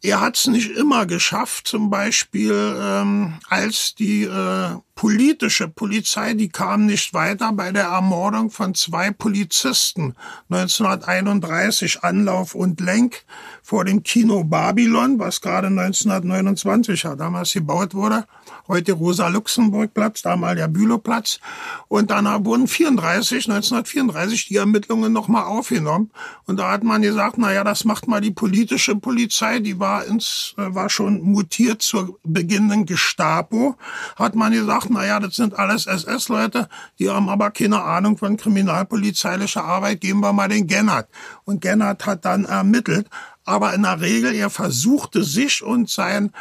Er 0.04 0.20
hat 0.20 0.36
es 0.36 0.48
nicht 0.48 0.70
immer 0.72 1.06
geschafft, 1.06 1.68
zum 1.68 1.88
Beispiel 1.88 2.76
ähm, 2.76 3.38
als 3.48 3.94
die 3.94 4.24
äh, 4.24 4.76
politische 5.02 5.66
Polizei, 5.66 6.34
die 6.34 6.48
kam 6.48 6.86
nicht 6.86 7.12
weiter 7.12 7.52
bei 7.52 7.72
der 7.72 7.86
Ermordung 7.86 8.50
von 8.50 8.72
zwei 8.72 9.10
Polizisten 9.10 10.14
1931 10.48 12.04
Anlauf 12.04 12.54
und 12.54 12.80
Lenk 12.80 13.24
vor 13.64 13.84
dem 13.84 14.04
Kino 14.04 14.44
Babylon, 14.44 15.18
was 15.18 15.40
gerade 15.40 15.66
1929 15.66 17.02
ja 17.02 17.16
damals 17.16 17.52
gebaut 17.52 17.94
wurde, 17.94 18.28
heute 18.68 18.92
Rosa-Luxemburg-Platz, 18.92 20.22
damals 20.22 20.58
der 20.58 20.68
Bülowplatz. 20.68 21.40
Und 21.88 22.12
dann 22.12 22.26
wurden 22.44 22.68
34, 22.68 23.50
1934 23.50 24.46
die 24.46 24.56
Ermittlungen 24.56 25.12
nochmal 25.12 25.46
aufgenommen. 25.46 26.12
Und 26.46 26.58
da 26.58 26.70
hat 26.70 26.84
man 26.84 27.02
gesagt, 27.02 27.38
na 27.38 27.52
ja, 27.52 27.64
das 27.64 27.84
macht 27.84 28.06
mal 28.06 28.20
die 28.20 28.30
politische 28.30 28.94
Polizei, 28.94 29.58
die 29.58 29.80
war 29.80 30.04
ins, 30.04 30.54
äh, 30.58 30.72
war 30.72 30.88
schon 30.88 31.22
mutiert 31.22 31.82
zur 31.82 32.20
beginnenden 32.22 32.86
Gestapo. 32.86 33.76
Hat 34.14 34.36
man 34.36 34.52
gesagt, 34.52 34.91
na 34.92 35.07
ja, 35.07 35.20
das 35.20 35.37
sind 35.37 35.59
alles 35.59 35.87
SS-Leute, 35.87 36.68
die 36.98 37.11
haben 37.11 37.28
aber 37.28 37.50
keine 37.50 37.83
Ahnung 37.83 38.18
von 38.18 38.37
kriminalpolizeilicher 38.37 39.64
Arbeit, 39.64 40.00
geben 40.00 40.20
wir 40.20 40.33
mal 40.33 40.48
den 40.48 40.66
Gennert. 40.66 41.09
Und 41.44 41.61
Gennert 41.61 42.07
hat 42.07 42.24
dann 42.24 42.44
ermittelt. 42.44 43.09
Aber 43.44 43.74
in 43.74 43.83
der 43.83 44.00
Regel, 44.00 44.35
er 44.35 44.50
versuchte 44.50 45.24
sich 45.24 45.62
und 45.62 45.90
sein 45.90 46.33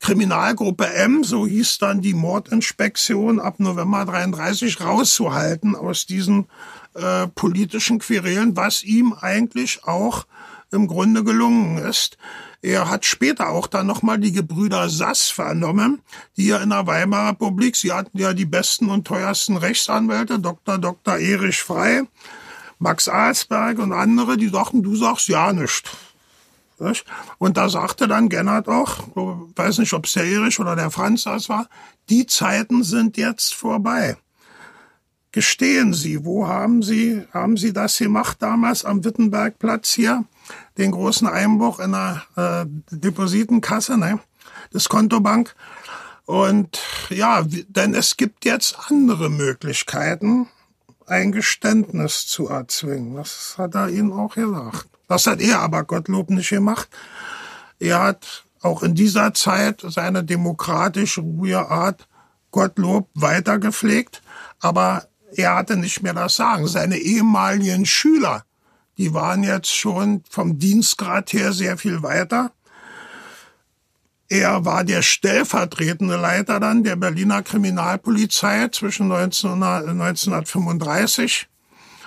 Kriminalgruppe 0.00 0.86
M, 0.92 1.24
so 1.24 1.46
hieß 1.46 1.78
dann 1.78 2.00
die 2.00 2.14
Mordinspektion 2.14 3.40
ab 3.40 3.60
November 3.60 4.04
33, 4.04 4.80
rauszuhalten 4.80 5.74
aus 5.74 6.06
diesen 6.06 6.46
äh, 6.94 7.26
politischen 7.28 7.98
Querelen, 7.98 8.56
was 8.56 8.82
ihm 8.82 9.12
eigentlich 9.12 9.84
auch 9.84 10.26
im 10.70 10.86
Grunde 10.86 11.24
gelungen 11.24 11.78
ist. 11.78 12.18
Er 12.62 12.90
hat 12.90 13.04
später 13.04 13.50
auch 13.50 13.66
dann 13.66 13.86
nochmal 13.86 14.18
die 14.18 14.32
Gebrüder 14.32 14.88
Sass 14.88 15.28
vernommen, 15.28 16.00
die 16.36 16.46
ja 16.46 16.58
in 16.58 16.70
der 16.70 16.86
Weimarer 16.86 17.30
Republik, 17.30 17.76
sie 17.76 17.92
hatten 17.92 18.18
ja 18.18 18.32
die 18.32 18.44
besten 18.44 18.90
und 18.90 19.06
teuersten 19.06 19.56
Rechtsanwälte, 19.56 20.38
Dr. 20.38 20.78
Dr. 20.78 21.18
Erich 21.18 21.62
Frei, 21.62 22.02
Max 22.78 23.08
Alsberg 23.08 23.78
und 23.78 23.92
andere, 23.92 24.36
die 24.36 24.48
sagten, 24.48 24.82
du 24.82 24.96
sagst 24.96 25.28
ja 25.28 25.52
nicht. 25.52 25.90
Nicht? 26.78 27.06
Und 27.38 27.56
da 27.56 27.68
sagte 27.68 28.06
dann 28.06 28.28
Gennard 28.28 28.68
auch, 28.68 28.98
weiß 29.14 29.78
nicht, 29.78 29.92
ob 29.94 30.04
es 30.06 30.12
der 30.12 30.24
Erich 30.24 30.60
oder 30.60 30.76
der 30.76 30.90
Franz 30.90 31.24
das 31.24 31.48
war, 31.48 31.68
die 32.10 32.26
Zeiten 32.26 32.82
sind 32.82 33.16
jetzt 33.16 33.54
vorbei. 33.54 34.16
Gestehen 35.32 35.94
Sie, 35.94 36.24
wo 36.24 36.46
haben 36.46 36.82
Sie, 36.82 37.22
haben 37.32 37.56
Sie 37.56 37.72
das 37.72 37.98
gemacht 37.98 38.38
damals 38.40 38.84
am 38.84 39.04
Wittenbergplatz 39.04 39.92
hier? 39.92 40.24
Den 40.78 40.92
großen 40.92 41.26
Einbruch 41.26 41.80
in 41.80 41.92
der 41.92 42.22
äh, 42.36 42.66
Depositenkasse, 42.90 43.96
ne? 43.98 44.20
Das 44.72 44.88
Kontobank. 44.88 45.54
Und 46.26 46.80
ja, 47.08 47.42
denn 47.68 47.94
es 47.94 48.16
gibt 48.16 48.44
jetzt 48.44 48.76
andere 48.90 49.30
Möglichkeiten, 49.30 50.48
ein 51.06 51.30
Geständnis 51.30 52.26
zu 52.26 52.48
erzwingen. 52.48 53.14
Das 53.14 53.54
hat 53.58 53.74
er 53.74 53.88
Ihnen 53.88 54.12
auch 54.12 54.34
gesagt. 54.34 54.86
Das 55.08 55.26
hat 55.26 55.40
er 55.40 55.60
aber 55.60 55.84
Gottlob 55.84 56.30
nicht 56.30 56.50
gemacht. 56.50 56.88
Er 57.78 58.02
hat 58.02 58.44
auch 58.60 58.82
in 58.82 58.94
dieser 58.94 59.34
Zeit 59.34 59.84
seine 59.86 60.24
demokratisch 60.24 61.18
ruhige 61.18 61.68
Art 61.68 62.08
Gottlob 62.50 63.08
weitergepflegt, 63.14 64.22
aber 64.60 65.06
er 65.36 65.54
hatte 65.54 65.76
nicht 65.76 66.02
mehr 66.02 66.14
das 66.14 66.36
Sagen. 66.36 66.66
Seine 66.66 66.96
ehemaligen 66.96 67.86
Schüler, 67.86 68.44
die 68.98 69.14
waren 69.14 69.42
jetzt 69.42 69.74
schon 69.74 70.22
vom 70.28 70.58
Dienstgrad 70.58 71.32
her 71.32 71.52
sehr 71.52 71.78
viel 71.78 72.02
weiter. 72.02 72.52
Er 74.28 74.64
war 74.64 74.82
der 74.82 75.02
stellvertretende 75.02 76.16
Leiter 76.16 76.58
dann 76.58 76.82
der 76.82 76.96
Berliner 76.96 77.42
Kriminalpolizei 77.42 78.68
zwischen 78.68 79.12
1900, 79.12 79.88
1935 79.88 81.48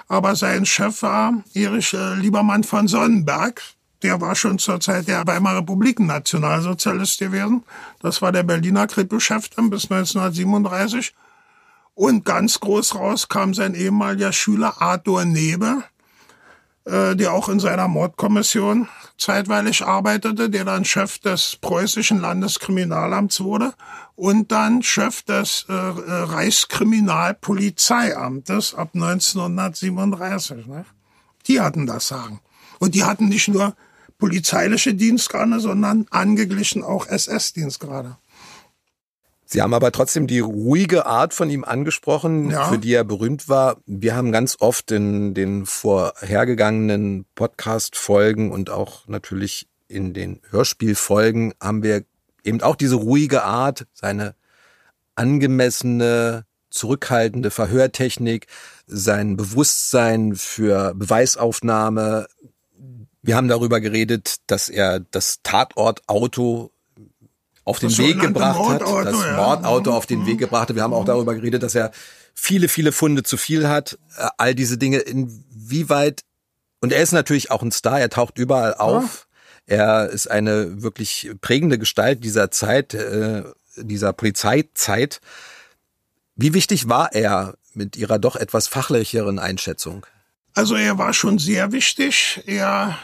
aber 0.10 0.36
sein 0.36 0.65
Chef 0.65 1.04
war 1.04 1.43
Erich 1.54 1.93
äh, 1.93 2.15
Liebermann 2.15 2.63
von 2.63 2.88
Sonnenberg. 2.88 3.62
Der 4.02 4.19
war 4.19 4.36
schon 4.36 4.58
zur 4.58 4.80
Zeit 4.80 5.08
der 5.08 5.25
Weimarer 5.28 5.60
Republik 5.60 5.99
Nationalsozialist 5.99 7.19
gewesen. 7.19 7.63
Das 8.02 8.21
war 8.21 8.32
der 8.32 8.43
Berliner 8.43 8.88
Kripo-Chef 8.88 9.49
dann 9.49 9.69
bis 9.69 9.84
1937. 9.84 11.13
Und 11.93 12.25
ganz 12.25 12.60
groß 12.60 12.95
raus 12.95 13.28
kam 13.28 13.54
sein 13.54 13.75
ehemaliger 13.75 14.34
Schüler 14.34 14.82
Arthur 14.82 15.25
Nebe, 15.25 15.84
äh, 16.89 17.15
der 17.15 17.34
auch 17.34 17.49
in 17.49 17.60
seiner 17.60 17.88
Mordkommission 17.88 18.88
zeitweilig 19.17 19.86
arbeitete, 19.86 20.49
der 20.49 20.65
dann 20.65 20.86
Chef 20.86 21.19
des 21.19 21.58
preußischen 21.62 22.19
Landeskriminalamts 22.19 23.41
wurde 23.41 23.73
und 24.15 24.52
dann 24.52 24.82
Chef 24.82 25.21
des 25.23 25.65
äh, 25.69 25.73
Reichskriminalpolizeiamtes 25.73 28.73
ab 28.75 28.89
1937. 28.93 30.67
Ne? 30.67 30.86
Die 31.47 31.62
hatten 31.62 31.86
das 31.86 32.08
Sagen. 32.08 32.39
Und 32.80 32.95
die 32.95 33.04
hatten 33.04 33.30
nicht 33.30 33.49
nur 33.49 33.75
polizeiliche 34.17 34.93
Dienstgrade, 34.93 35.60
sondern 35.60 36.06
angeglichen 36.12 36.84
auch 36.84 37.08
SS-Dienstgrade. 37.08 38.17
Sie 39.52 39.64
haben 39.64 39.74
aber 39.74 39.92
trotzdem 39.92 40.28
die 40.28 40.42
ruhige 40.42 41.08
Art 41.08 41.34
von 41.34 41.50
ihm 41.50 41.64
angesprochen, 41.64 42.52
ja. 42.52 42.66
für 42.70 42.78
die 42.78 42.94
er 42.94 43.04
berühmt 43.04 43.50
war. 43.50 43.78
Wir 43.88 44.16
haben 44.16 44.32
ganz 44.32 44.58
oft 44.60 44.92
in 44.92 45.34
den 45.34 45.66
vorhergegangenen 45.66 47.26
Podcast-Folgen 47.34 48.52
und 48.52 48.70
auch 48.70 49.08
natürlich 49.08 49.68
in 49.88 50.14
den 50.14 50.40
Hörspielfolgen 50.52 51.56
haben 51.60 51.82
wir 51.82 52.04
eben 52.44 52.62
auch 52.62 52.76
diese 52.76 52.98
ruhige 52.98 53.44
Art, 53.44 53.88
seine 53.92 54.36
angemessene, 55.16 56.46
zurückhaltende 56.70 57.50
Verhörtechnik, 57.50 58.46
sein 58.86 59.36
Bewusstsein 59.36 60.36
für 60.36 60.94
Beweisaufnahme. 60.94 62.28
Wir 63.24 63.36
haben 63.36 63.48
darüber 63.48 63.82
geredet, 63.82 64.36
dass 64.46 64.70
er 64.70 65.00
das 65.00 65.40
Tatortauto 65.42 66.72
auf 67.70 67.80
den 67.80 67.96
Weg 67.98 68.20
gebracht 68.20 68.60
hat, 68.60 68.82
das 68.82 69.24
ja. 69.24 69.36
Mordauto 69.36 69.94
auf 69.94 70.08
den 70.08 70.22
mhm. 70.22 70.26
Weg 70.26 70.40
gebracht 70.40 70.70
hat. 70.70 70.76
Wir 70.76 70.82
haben 70.82 70.94
auch 70.94 71.06
darüber 71.06 71.36
geredet, 71.36 71.62
dass 71.62 71.76
er 71.76 71.92
viele, 72.34 72.68
viele 72.68 72.92
Funde 72.92 73.22
zu 73.22 73.38
viel 73.38 73.68
hat. 73.68 74.00
Äh, 74.18 74.28
all 74.38 74.56
diese 74.56 74.78
Dinge, 74.78 74.98
inwieweit, 74.98 76.24
und 76.82 76.92
er 76.92 77.04
ist 77.04 77.12
natürlich 77.12 77.52
auch 77.52 77.62
ein 77.62 77.72
Star, 77.72 78.00
er 78.00 78.10
taucht 78.10 78.40
überall 78.40 78.74
auf. 78.74 79.28
Ja. 79.68 79.76
Er 79.76 80.10
ist 80.10 80.32
eine 80.32 80.82
wirklich 80.82 81.30
prägende 81.42 81.78
Gestalt 81.78 82.24
dieser 82.24 82.50
Zeit, 82.50 82.96
äh, 82.96 83.44
dieser 83.78 84.14
Polizeizeit. 84.14 85.22
Wie 86.36 86.56
wichtig 86.56 86.90
war 86.90 87.14
er 87.14 87.54
mit 87.76 87.96
Ihrer 87.98 88.18
doch 88.18 88.36
etwas 88.36 88.68
fachlicheren 88.68 89.38
Einschätzung? 89.38 90.08
Also 90.56 90.74
er 90.74 90.98
war 90.98 91.14
schon 91.14 91.38
sehr 91.38 91.72
wichtig. 91.72 92.42
Er 92.48 92.98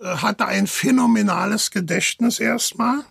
äh, 0.00 0.06
hatte 0.06 0.46
ein 0.46 0.68
phänomenales 0.68 1.72
Gedächtnis 1.72 2.38
erstmal. 2.38 3.04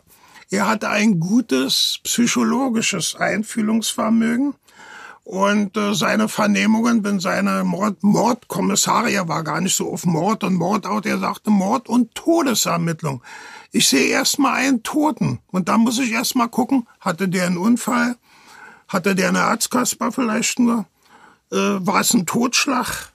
Er 0.52 0.68
hatte 0.68 0.90
ein 0.90 1.22
gutes 1.22 2.02
psychologisches 2.04 3.16
Einfühlungsvermögen 3.16 4.54
und 5.24 5.78
äh, 5.78 5.94
seine 5.94 6.28
Vernehmungen, 6.28 7.06
wenn 7.06 7.22
seine 7.22 7.64
Mord, 7.64 8.04
Mordkommissare, 8.04 9.10
er 9.12 9.30
war 9.30 9.46
gar 9.46 9.62
nicht 9.62 9.78
so 9.78 9.94
auf 9.94 10.06
Mord 10.06 10.44
und 10.44 10.56
Mordout, 10.56 11.08
er 11.08 11.20
sagte 11.20 11.52
Mord 11.52 11.88
und 11.88 12.14
Todesermittlung. 12.16 13.24
Ich 13.72 13.88
sehe 13.88 14.08
erstmal 14.08 14.56
einen 14.56 14.84
Toten 14.84 15.40
und 15.52 15.70
dann 15.70 15.80
muss 15.80 16.00
ich 16.00 16.12
erstmal 16.12 16.50
gucken, 16.50 16.86
hatte 17.00 17.30
der 17.30 17.46
einen 17.46 17.58
Unfall, 17.58 18.18
hatte 18.90 19.16
der 19.16 19.30
eine 19.30 19.44
Arztkasper 19.44 20.12
vielleicht 20.12 20.60
nur, 20.60 20.86
äh, 21.54 21.56
war 21.56 22.02
es 22.02 22.14
ein 22.14 22.26
Totschlag? 22.26 23.11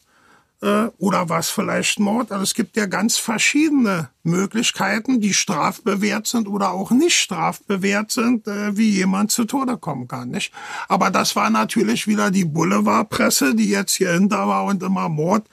Äh, 0.62 0.87
oder 0.99 1.29
was 1.29 1.51
vielleicht 1.51 2.01
Mord. 2.01 2.33
Also 2.33 2.42
es 2.42 2.55
gibt 2.55 2.77
ja 2.77 2.87
ganz 2.87 3.19
verschiedene 3.19 4.09
Möglichkeiten, 4.23 5.21
die 5.21 5.35
strafbewehrt 5.35 6.27
sind 6.27 6.49
oder 6.49 6.71
auch 6.71 6.90
nicht 6.90 7.16
strafbewehrt 7.16 8.11
sind, 8.11 8.49
äh, 8.49 8.77
wie 8.77 8.90
jemand 8.90 9.31
zu 9.33 9.45
Tode 9.45 9.77
kommen 9.77 10.09
kann. 10.09 10.31
Nicht? 10.31 10.53
Aber 10.88 11.11
das 11.11 11.37
war 11.37 11.51
natürlich 11.51 12.07
wieder 12.07 12.31
die 12.31 12.47
Boulevardpresse, 12.47 13.55
die 13.55 13.69
jetzt 13.69 13.95
hier 13.95 14.12
hinter 14.12 14.49
war 14.49 14.64
und 14.64 14.83
immer 14.83 15.09
Mord 15.11 15.47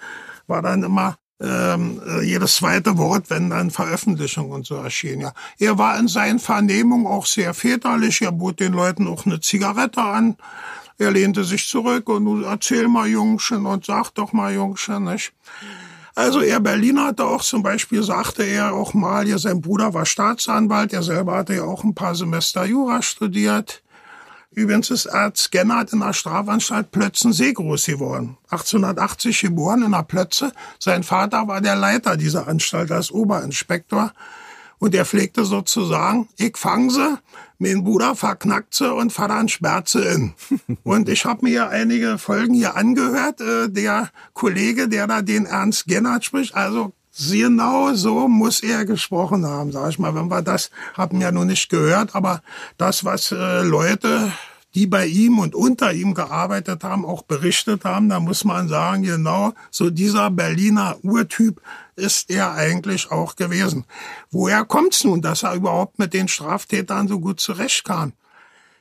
war 0.48 0.62
dann 0.62 0.84
immer 0.84 1.18
ähm, 1.42 2.02
äh, 2.08 2.24
jedes 2.24 2.56
zweite 2.56 2.98
Wort, 2.98 3.30
wenn 3.30 3.50
dann 3.50 3.72
Veröffentlichung 3.72 4.52
und 4.52 4.66
so 4.66 4.76
erschien. 4.76 5.22
Ja, 5.22 5.34
er 5.60 5.78
war 5.78 6.00
in 6.00 6.08
seinen 6.08 6.39
Vernehmungen 6.39 7.08
auch 7.08 7.26
sehr 7.26 7.54
väterlich. 7.54 8.22
Er 8.22 8.32
bot 8.32 8.60
den 8.60 8.74
Leuten 8.74 9.08
auch 9.08 9.26
eine 9.26 9.42
Zigarette 9.42 10.02
an. 10.02 10.38
Er 10.98 11.12
lehnte 11.12 11.44
sich 11.44 11.68
zurück 11.68 12.10
und 12.10 12.44
erzähl 12.44 12.88
mal 12.88 13.08
Jungchen 13.08 13.66
und 13.66 13.86
sag 13.86 14.12
doch 14.12 14.34
mal 14.34 14.54
Jungchen, 14.54 15.04
nicht? 15.06 15.34
Also 16.16 16.42
er 16.42 16.60
Berliner 16.60 17.06
hatte 17.06 17.26
auch 17.26 17.42
zum 17.42 17.64
Beispiel, 17.64 18.04
sagte 18.04 18.44
er 18.44 18.74
auch 18.74 18.94
mal, 18.94 19.28
ja, 19.28 19.40
sein 19.40 19.62
Bruder 19.62 19.96
war 19.96 20.06
Staatsanwalt, 20.06 20.94
er 20.94 21.02
selber 21.02 21.38
hatte 21.38 21.56
ja 21.56 21.64
auch 21.64 21.84
ein 21.84 21.96
paar 21.96 22.14
Semester 22.14 22.66
Jura 22.66 23.02
studiert. 23.02 23.82
Übrigens 24.52 24.92
ist 24.92 25.08
Arzt 25.08 25.52
Gennard 25.52 25.92
in 25.94 26.02
der 26.02 26.14
Strafanstalt 26.14 26.92
Plötzensee 26.92 27.54
groß 27.54 27.88
geworden. 27.88 28.38
1880 28.52 29.42
geboren 29.42 29.82
in 29.82 29.92
der 29.92 30.04
Plötze. 30.04 30.52
Sein 30.78 31.02
Vater 31.02 31.48
war 31.48 31.60
der 31.60 31.76
Leiter 31.76 32.16
dieser 32.18 32.48
Anstalt 32.48 32.92
als 32.92 33.12
Oberinspektor. 33.12 34.14
Und 34.84 34.93
er 34.93 35.06
pflegte 35.06 35.46
sozusagen, 35.46 36.28
ich 36.36 36.58
fang 36.58 36.89
sie, 36.89 37.17
mein 37.58 37.86
Bruder 37.86 38.17
verknackt 38.17 38.74
sie 38.74 38.93
und 38.93 39.13
Vater 39.13 39.36
dann 39.36 39.48
sperrt 39.48 39.88
sie 39.88 40.02
in. 40.02 40.34
Und 40.84 41.08
ich 41.08 41.24
habe 41.24 41.46
mir 41.46 41.69
einige 41.69 42.17
Folgen 42.17 42.54
hier 42.54 42.76
angehört. 42.76 43.39
Äh, 43.39 43.69
der 43.69 44.10
Kollege, 44.34 44.89
der 44.89 45.08
da 45.08 45.22
den 45.22 45.46
Ernst 45.46 45.86
Gennert 45.88 46.26
spricht, 46.26 46.54
also 46.54 46.91
genau 47.17 47.93
so 47.93 48.28
muss 48.28 48.60
er 48.60 48.84
gesprochen 48.84 49.46
haben, 49.46 49.72
sag 49.72 49.89
ich 49.89 50.00
mal. 50.00 50.15
Wenn 50.15 50.28
wir 50.28 50.41
das 50.41 50.69
haben 50.96 51.22
ja 51.22 51.32
noch 51.32 51.46
nicht 51.46 51.69
gehört, 51.69 52.13
aber 52.13 52.43
das, 52.78 53.06
was 53.06 53.32
äh, 53.32 53.62
Leute 53.62 54.34
die 54.76 54.88
bei 54.88 55.06
ihm 55.06 55.39
und 55.39 55.54
unter 55.56 55.93
ihm 55.93 56.13
gearbeitet 56.13 56.84
haben, 56.84 57.06
auch 57.06 57.22
berichtet 57.22 57.86
haben, 57.86 58.10
da 58.10 58.19
muss 58.19 58.43
man 58.43 58.67
sagen, 58.67 59.04
genau 59.04 59.54
so 59.69 59.89
dieser 59.89 60.32
Berliner 60.32 60.98
Urtyp 61.04 61.62
ist 61.96 62.30
er 62.30 62.54
eigentlich 62.54 63.12
auch 63.12 63.36
gewesen. 63.36 63.86
Woher 64.32 64.66
kommt's 64.66 65.04
nun, 65.04 65.22
dass 65.22 65.44
er 65.44 65.54
überhaupt 65.54 66.00
mit 66.00 66.14
den 66.14 66.28
Straftätern 66.28 67.08
so 67.08 67.20
gut 67.20 67.40
zurechtkam? 67.40 68.14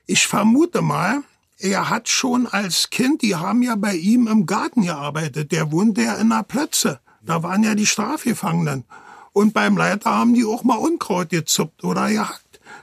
Ich 0.07 0.27
vermute 0.27 0.83
mal, 0.83 1.22
er 1.59 1.90
hat 1.90 2.09
schon 2.09 2.46
als 2.46 2.90
Kind, 2.90 3.22
die 3.22 3.37
haben 3.37 3.62
ja 3.62 3.77
bei 3.77 3.94
ihm 3.94 4.27
im 4.27 4.46
Garten 4.46 4.83
gearbeitet, 4.83 5.53
der 5.53 5.70
wohnte 5.70 6.03
ja 6.03 6.14
in 6.14 6.31
der 6.31 6.42
Plötze. 6.42 7.01
Da 7.20 7.42
waren 7.42 7.62
ja 7.62 7.75
die 7.75 7.87
Strafgefangenen. 7.87 8.85
Und 9.33 9.55
beim 9.55 9.77
Leiter 9.77 10.11
haben 10.11 10.35
die 10.35 10.44
auch 10.44 10.64
mal 10.64 10.77
Unkraut 10.77 11.31
gezuppt 11.31 11.85
oder 11.85 12.09
gehackt. 12.09 12.41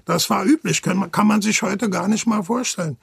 Das 0.10 0.32
war 0.32 0.44
üblich, 0.44 0.82
kann, 0.82 1.12
kann 1.12 1.28
man 1.28 1.44
sich 1.44 1.62
heute 1.62 1.88
gar 1.88 2.08
nicht 2.08 2.26
mal 2.26 2.42
vorstellen. 2.42 2.98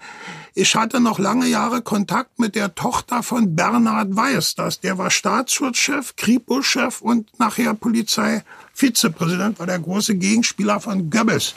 Ich 0.55 0.75
hatte 0.75 0.99
noch 0.99 1.21
lange 1.21 1.47
Jahre 1.47 1.81
Kontakt 1.81 2.41
mit 2.41 2.57
der 2.57 2.75
Tochter 2.75 3.23
von 3.23 3.55
Bernhard 3.55 4.17
Weiß. 4.17 4.57
Das, 4.57 4.81
der 4.81 4.99
war 4.99 5.13
Staatsschutzchef, 5.13 6.17
Kripo-Chef 6.17 7.01
und 7.01 7.31
nachher 7.39 7.75
Polizeivizepräsident, 7.75 9.61
war 9.61 9.67
der 9.67 9.79
große 9.79 10.17
Gegenspieler 10.17 10.81
von 10.81 11.09
Goebbels 11.09 11.55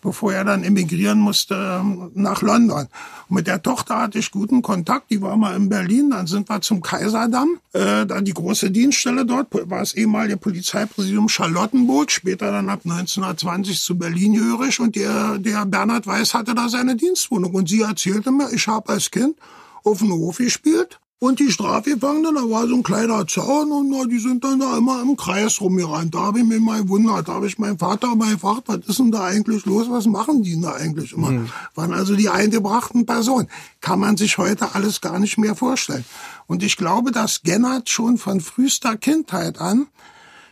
bevor 0.00 0.32
er 0.32 0.44
dann 0.44 0.64
emigrieren 0.64 1.18
musste 1.18 1.54
ähm, 1.80 2.10
nach 2.14 2.42
London. 2.42 2.88
Und 3.28 3.36
mit 3.36 3.46
der 3.46 3.62
Tochter 3.62 3.98
hatte 3.98 4.18
ich 4.18 4.30
guten 4.30 4.62
Kontakt, 4.62 5.10
die 5.10 5.22
war 5.22 5.36
mal 5.36 5.56
in 5.56 5.68
Berlin, 5.68 6.10
dann 6.10 6.26
sind 6.26 6.48
wir 6.48 6.60
zum 6.60 6.82
Kaiserdamm, 6.82 7.58
äh, 7.72 8.06
dann 8.06 8.24
die 8.24 8.34
große 8.34 8.70
Dienststelle 8.70 9.26
dort, 9.26 9.48
war 9.68 9.82
es 9.82 9.94
ehemalige 9.94 10.36
Polizeipräsidium 10.36 11.28
Charlottenburg, 11.28 12.10
später 12.10 12.50
dann 12.50 12.68
ab 12.68 12.80
1920 12.84 13.80
zu 13.80 13.98
Berlin 13.98 14.34
gehörig. 14.34 14.80
Und 14.80 14.96
der, 14.96 15.38
der 15.38 15.66
Bernhard 15.66 16.06
Weiß 16.06 16.34
hatte 16.34 16.54
da 16.54 16.68
seine 16.68 16.96
Dienstwohnung. 16.96 17.54
Und 17.54 17.68
sie 17.68 17.82
erzählte 17.82 18.30
mir, 18.30 18.52
ich 18.52 18.66
habe 18.66 18.92
als 18.92 19.10
Kind 19.10 19.36
auf 19.84 19.98
dem 19.98 20.12
Hof 20.12 20.38
gespielt 20.38 21.00
und 21.20 21.38
die 21.38 21.52
Strafgefangenen, 21.52 22.34
da 22.34 22.40
war 22.48 22.66
so 22.66 22.74
ein 22.76 22.82
kleiner 22.82 23.26
Zaun 23.26 23.70
und 23.72 23.90
na, 23.90 24.06
die 24.06 24.18
sind 24.18 24.42
dann 24.42 24.58
da 24.58 24.78
immer 24.78 25.02
im 25.02 25.18
Kreis 25.18 25.60
rumgerannt. 25.60 26.14
Da 26.14 26.20
habe 26.20 26.40
ich 26.40 26.46
mich 26.46 26.60
mal 26.60 26.80
gewundert, 26.82 27.28
da 27.28 27.34
habe 27.34 27.46
ich 27.46 27.58
meinen 27.58 27.78
Vater 27.78 28.16
mal 28.16 28.32
gefragt, 28.32 28.62
was 28.66 28.78
ist 28.86 28.98
denn 28.98 29.12
da 29.12 29.24
eigentlich 29.24 29.66
los, 29.66 29.90
was 29.90 30.06
machen 30.06 30.42
die 30.42 30.52
denn 30.52 30.62
da 30.62 30.72
eigentlich 30.72 31.12
immer? 31.12 31.30
Mhm. 31.30 31.50
Waren 31.74 31.92
also 31.92 32.16
die 32.16 32.30
eingebrachten 32.30 33.04
Personen. 33.04 33.48
Kann 33.82 34.00
man 34.00 34.16
sich 34.16 34.38
heute 34.38 34.74
alles 34.74 35.02
gar 35.02 35.18
nicht 35.18 35.36
mehr 35.36 35.54
vorstellen. 35.54 36.06
Und 36.46 36.62
ich 36.62 36.78
glaube, 36.78 37.12
dass 37.12 37.42
Gennard 37.42 37.90
schon 37.90 38.16
von 38.16 38.40
frühester 38.40 38.96
Kindheit 38.96 39.60
an 39.60 39.88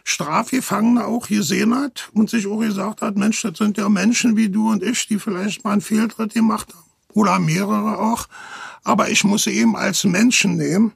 Strafgefangene 0.05 1.07
auch 1.07 1.29
gesehen 1.29 1.75
hat 1.75 2.11
und 2.13 2.29
sich 2.29 2.47
auch 2.47 2.61
gesagt 2.61 3.01
hat, 3.01 3.17
Mensch, 3.17 3.41
das 3.41 3.57
sind 3.57 3.79
ja 3.79 3.89
Menschen 3.89 4.37
wie 4.37 4.51
du 4.51 4.71
und 4.71 4.83
ich, 4.83 5.07
die 5.07 5.19
vielleicht 5.19 5.65
mal 5.65 5.73
einen 5.73 5.81
Fehltritt 5.81 6.35
gemacht 6.35 6.69
haben. 6.75 6.85
Oder 7.15 7.39
mehrere 7.39 7.99
auch 7.99 8.29
aber 8.89 9.11
ich 9.11 9.23
muss 9.23 9.45
sie 9.45 9.51
eben 9.51 9.77
als 9.77 10.05
Menschen 10.05 10.57
nehmen. 10.57 10.95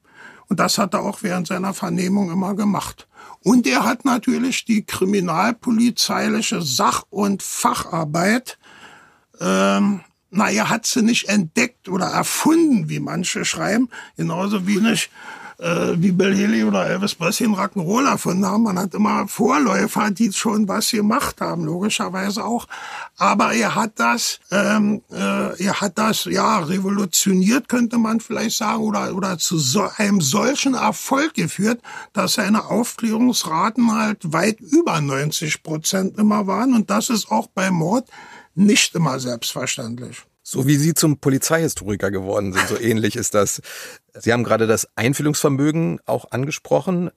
Und 0.49 0.59
das 0.61 0.79
hat 0.79 0.95
er 0.95 1.01
auch 1.01 1.23
während 1.23 1.47
seiner 1.47 1.75
Vernehmung 1.75 2.31
immer 2.31 2.55
gemacht. 2.55 3.07
Und 3.43 3.67
er 3.67 3.85
hat 3.85 4.07
natürlich 4.07 4.65
die 4.65 4.85
kriminalpolizeiliche 4.85 6.63
Sach- 6.63 7.05
und 7.11 7.43
Facharbeit, 7.43 8.59
ähm, 9.41 10.01
na, 10.31 10.47
hat 10.71 10.87
sie 10.87 11.03
nicht 11.03 11.29
entdeckt 11.29 11.91
oder 11.91 12.07
erfunden, 12.07 12.89
wie 12.89 13.01
manche 13.01 13.45
schreiben, 13.45 13.91
genauso 14.17 14.67
wenig 14.67 15.11
äh, 15.63 15.95
wie 15.97 16.13
Bill 16.13 16.35
Haley 16.35 16.65
oder 16.65 16.87
Elvis 16.87 17.15
Presley 17.15 17.47
einen 17.47 17.57
Rock'n'Roll 17.57 18.09
erfunden 18.09 18.45
haben. 18.45 18.65
Man 18.65 18.79
hat 18.79 18.95
immer 18.95 19.29
Vorläufer, 19.29 20.11
die 20.11 20.33
schon 20.33 20.67
was 20.67 20.91
gemacht 20.91 21.41
haben, 21.41 21.65
logischerweise 21.65 22.45
auch. 22.45 22.67
Aber 23.17 23.53
er 23.53 23.75
hat 23.75 23.93
das, 23.97 24.41
ähm, 24.51 25.03
äh, 25.11 25.65
er 25.65 25.81
hat 25.81 25.97
das 25.99 26.25
ja 26.25 26.59
revolutioniert, 26.59 27.69
könnte 27.69 27.99
man 27.99 28.21
vielleicht 28.21 28.57
sagen, 28.57 28.83
oder 28.83 29.15
oder 29.15 29.39
zu 29.39 29.59
so 29.59 29.89
einem 29.97 30.21
solchen 30.21 30.75
Erfolg 30.75 31.35
geführt, 31.35 31.81
dass 32.13 32.35
seine 32.35 32.65
Aufklärungsraten 32.65 33.93
halt 33.93 34.33
weit 34.33 34.61
über 34.61 35.01
90 35.01 35.63
Prozent 35.63 36.19
immer 36.19 36.47
waren. 36.47 36.75
Und 36.75 36.91
das 36.91 37.09
ist 37.09 37.31
auch 37.31 37.47
bei 37.47 37.71
Mord 37.71 38.09
nicht 38.55 38.95
immer 38.95 39.19
selbstverständlich. 39.21 40.25
So 40.53 40.67
wie 40.67 40.77
Sie 40.77 40.93
zum 40.93 41.17
Polizeihistoriker 41.17 42.11
geworden 42.11 42.53
sind, 42.53 42.69
so 42.69 42.79
ähnlich 42.79 43.17
ist 43.17 43.33
das. 43.33 43.63
Sie 44.13 44.35
haben 44.35 44.45
gerade 44.45 44.67
das 44.67 44.87
Einfühlungsvermögen 44.97 46.01
auch 46.05 46.31
angesprochen, 46.31 47.11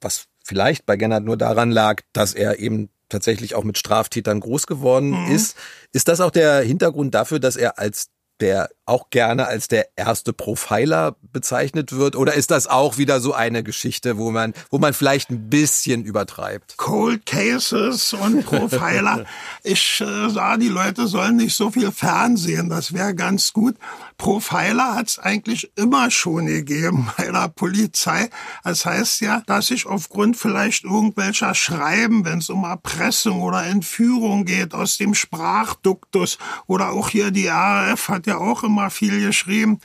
was 0.00 0.24
vielleicht 0.42 0.86
bei 0.86 0.96
Gennard 0.96 1.22
nur 1.22 1.36
daran 1.36 1.70
lag, 1.70 2.00
dass 2.14 2.32
er 2.32 2.60
eben 2.60 2.88
tatsächlich 3.10 3.54
auch 3.54 3.64
mit 3.64 3.76
Straftätern 3.76 4.40
groß 4.40 4.66
geworden 4.66 5.10
mhm. 5.10 5.32
ist. 5.32 5.54
Ist 5.92 6.08
das 6.08 6.22
auch 6.22 6.30
der 6.30 6.62
Hintergrund 6.62 7.14
dafür, 7.14 7.40
dass 7.40 7.56
er 7.56 7.78
als 7.78 8.08
der 8.40 8.70
auch 8.88 9.10
gerne 9.10 9.46
als 9.46 9.68
der 9.68 9.88
erste 9.96 10.32
Profiler 10.32 11.16
bezeichnet 11.32 11.92
wird? 11.92 12.16
Oder 12.16 12.34
ist 12.34 12.50
das 12.50 12.66
auch 12.66 12.98
wieder 12.98 13.20
so 13.20 13.34
eine 13.34 13.62
Geschichte, 13.62 14.18
wo 14.18 14.30
man, 14.30 14.54
wo 14.70 14.78
man 14.78 14.94
vielleicht 14.94 15.30
ein 15.30 15.50
bisschen 15.50 16.04
übertreibt? 16.04 16.76
Cold 16.78 17.26
Cases 17.26 18.12
und 18.14 18.44
Profiler. 18.44 19.24
ich 19.62 20.00
äh, 20.00 20.30
sah, 20.30 20.56
die 20.56 20.68
Leute 20.68 21.06
sollen 21.06 21.36
nicht 21.36 21.54
so 21.54 21.70
viel 21.70 21.92
Fernsehen. 21.92 22.68
Das 22.68 22.92
wäre 22.92 23.14
ganz 23.14 23.52
gut. 23.52 23.76
Profiler 24.16 24.96
hat 24.96 25.08
es 25.08 25.18
eigentlich 25.18 25.70
immer 25.76 26.10
schon 26.10 26.46
gegeben 26.46 27.08
bei 27.16 27.30
der 27.30 27.48
Polizei. 27.48 28.30
Das 28.64 28.84
heißt 28.84 29.20
ja, 29.20 29.42
dass 29.46 29.70
ich 29.70 29.86
aufgrund 29.86 30.36
vielleicht 30.36 30.84
irgendwelcher 30.84 31.54
Schreiben, 31.54 32.24
wenn 32.24 32.38
es 32.38 32.50
um 32.50 32.64
Erpressung 32.64 33.42
oder 33.42 33.64
Entführung 33.64 34.44
geht, 34.44 34.74
aus 34.74 34.96
dem 34.96 35.14
Sprachduktus 35.14 36.38
oder 36.66 36.90
auch 36.90 37.10
hier 37.10 37.30
die 37.30 37.46
RAF 37.46 38.08
hat 38.08 38.26
ja 38.26 38.38
auch 38.38 38.64
immer 38.64 38.77
viel 38.90 39.20
geschrieben, 39.20 39.80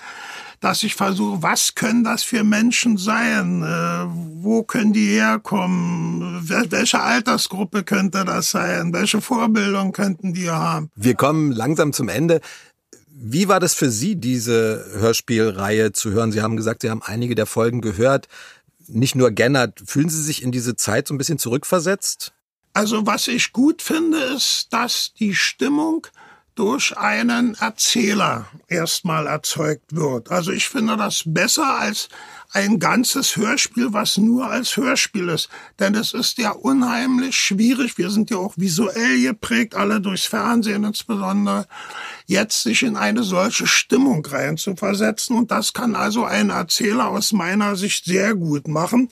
dass 0.63 0.84
ich 0.84 0.95
versuche, 0.95 1.43
was 1.43 1.75
können 1.75 2.03
das 2.06 2.23
für 2.23 2.43
Menschen 2.43 2.97
sein? 2.97 3.63
Äh, 3.63 4.06
wo 4.41 4.63
können 4.63 4.93
die 4.93 5.08
herkommen? 5.08 6.39
Welche 6.47 7.01
Altersgruppe 7.01 7.84
könnte 7.84 8.23
das 8.23 8.51
sein? 8.51 8.93
Welche 8.93 9.19
Vorbildung 9.19 9.91
könnten 9.91 10.34
die 10.34 10.49
haben? 10.49 10.89
Wir 10.95 11.15
kommen 11.15 11.51
langsam 11.51 11.91
zum 11.91 12.08
Ende. 12.08 12.39
Wie 13.10 13.47
war 13.47 13.60
das 13.60 13.73
für 13.73 13.91
Sie, 13.91 14.15
diese 14.15 14.86
Hörspielreihe 14.93 15.91
zu 15.91 16.12
hören? 16.12 16.32
Sie 16.32 16.41
haben 16.41 16.56
gesagt, 16.56 16.82
Sie 16.82 16.89
haben 16.89 17.03
einige 17.03 17.36
der 17.36 17.45
Folgen 17.45 17.82
gehört. 17.82 18.27
Nicht 18.88 19.15
nur 19.15 19.32
Gennert. 19.32 19.82
Fühlen 19.86 20.10
Sie 20.10 20.21
sich 20.21 20.43
in 20.43 20.51
diese 20.51 20.75
Zeit 20.75 21.08
so 21.08 21.13
ein 21.13 21.17
bisschen 21.17 21.39
zurückversetzt? 21.39 22.34
Also 22.73 23.06
was 23.06 23.27
ich 23.27 23.51
gut 23.51 23.82
finde, 23.82 24.17
ist, 24.17 24.67
dass 24.71 25.13
die 25.13 25.36
Stimmung 25.36 26.08
durch 26.56 26.98
einen 26.98 27.56
Erzähler 27.56 28.48
erstmal 28.68 29.28
erzeugt 29.28 29.96
wird. 29.96 30.32
Also 30.32 30.52
ich 30.52 30.70
finde 30.70 30.98
das 30.98 31.24
besser 31.26 31.80
als 31.80 32.10
ein 32.54 32.78
ganzes 32.78 33.36
Hörspiel, 33.36 33.94
was 33.94 34.18
nur 34.18 34.48
als 34.48 34.78
Hörspiel 34.78 35.30
ist. 35.30 35.50
Denn 35.80 35.96
es 35.96 36.13
ist 36.13 36.38
ja 36.38 36.52
unheimlich 36.52 37.36
schwierig. 37.36 37.98
Wir 37.98 38.12
sind 38.12 38.30
ja 38.30 38.38
auch 38.38 38.54
visuell 38.56 39.22
geprägt, 39.24 39.74
alle 39.74 40.00
durchs 40.00 40.26
Fernsehen 40.26 40.84
insbesondere, 40.84 41.66
jetzt 42.28 42.62
sich 42.62 42.84
in 42.84 42.96
eine 42.96 43.24
solche 43.24 43.66
Stimmung 43.66 44.24
rein 44.28 44.58
zu 44.58 44.76
versetzen. 44.76 45.36
Und 45.36 45.50
das 45.50 45.74
kann 45.74 45.96
also 45.96 46.26
ein 46.26 46.52
Erzähler 46.52 47.08
aus 47.08 47.34
meiner 47.34 47.76
Sicht 47.76 48.06
sehr 48.06 48.36
gut 48.36 48.68
machen. 48.68 49.10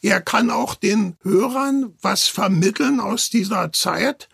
Er 0.00 0.20
kann 0.20 0.50
auch 0.50 0.76
den 0.76 1.16
Hörern 1.22 1.94
was 2.00 2.28
vermitteln 2.28 3.00
aus 3.00 3.28
dieser 3.28 3.72
Zeit 3.72 4.28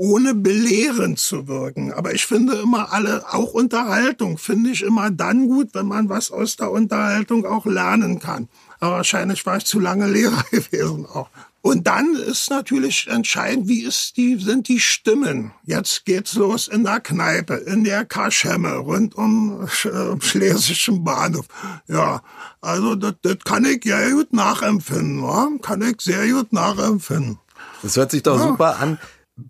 ohne 0.00 0.34
belehrend 0.34 1.18
zu 1.18 1.46
wirken. 1.46 1.92
Aber 1.92 2.14
ich 2.14 2.24
finde 2.24 2.54
immer 2.54 2.90
alle, 2.90 3.22
auch 3.34 3.52
Unterhaltung, 3.52 4.38
finde 4.38 4.70
ich 4.70 4.80
immer 4.80 5.10
dann 5.10 5.46
gut, 5.46 5.74
wenn 5.74 5.84
man 5.84 6.08
was 6.08 6.30
aus 6.30 6.56
der 6.56 6.70
Unterhaltung 6.70 7.44
auch 7.44 7.66
lernen 7.66 8.18
kann. 8.18 8.48
Aber 8.80 8.96
wahrscheinlich 8.96 9.44
war 9.44 9.58
ich 9.58 9.66
zu 9.66 9.78
lange 9.78 10.06
Lehrer 10.06 10.42
gewesen 10.50 11.04
auch. 11.04 11.28
Und 11.60 11.86
dann 11.86 12.14
ist 12.14 12.48
natürlich 12.48 13.08
entscheidend, 13.08 13.68
wie 13.68 13.82
ist 13.82 14.16
die, 14.16 14.36
sind 14.36 14.68
die 14.68 14.80
Stimmen. 14.80 15.52
Jetzt 15.64 16.06
geht's 16.06 16.32
los 16.32 16.66
in 16.66 16.84
der 16.84 17.00
Kneipe, 17.00 17.56
in 17.56 17.84
der 17.84 18.06
Kaschemme, 18.06 18.76
rund 18.76 19.14
um 19.14 19.68
äh, 19.84 20.20
Schlesischen 20.20 21.04
Bahnhof. 21.04 21.44
Ja, 21.88 22.22
also 22.62 22.94
das, 22.94 23.16
das 23.20 23.36
kann 23.44 23.66
ich 23.66 23.84
sehr 23.84 24.12
gut 24.12 24.32
nachempfinden, 24.32 25.22
wa? 25.22 25.50
kann 25.60 25.82
ich 25.82 26.00
sehr 26.00 26.26
gut 26.30 26.54
nachempfinden. 26.54 27.38
Das 27.82 27.98
hört 27.98 28.12
sich 28.12 28.22
doch 28.22 28.38
ja. 28.38 28.48
super 28.48 28.78
an 28.80 28.98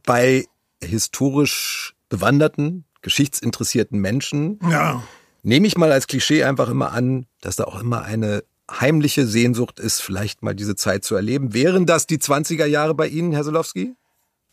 bei 0.04 0.46
historisch 0.82 1.94
bewanderten, 2.08 2.84
geschichtsinteressierten 3.02 3.98
Menschen 3.98 4.58
ja. 4.68 5.02
nehme 5.42 5.66
ich 5.66 5.76
mal 5.76 5.92
als 5.92 6.06
Klischee 6.06 6.44
einfach 6.44 6.68
immer 6.68 6.92
an, 6.92 7.26
dass 7.40 7.56
da 7.56 7.64
auch 7.64 7.80
immer 7.80 8.02
eine 8.02 8.44
heimliche 8.70 9.26
Sehnsucht 9.26 9.80
ist, 9.80 10.00
vielleicht 10.00 10.42
mal 10.42 10.54
diese 10.54 10.76
Zeit 10.76 11.04
zu 11.04 11.14
erleben. 11.14 11.54
Wären 11.54 11.86
das 11.86 12.06
die 12.06 12.18
20er 12.18 12.66
Jahre 12.66 12.94
bei 12.94 13.08
Ihnen, 13.08 13.32
Herr 13.32 13.44
Solowski? 13.44 13.94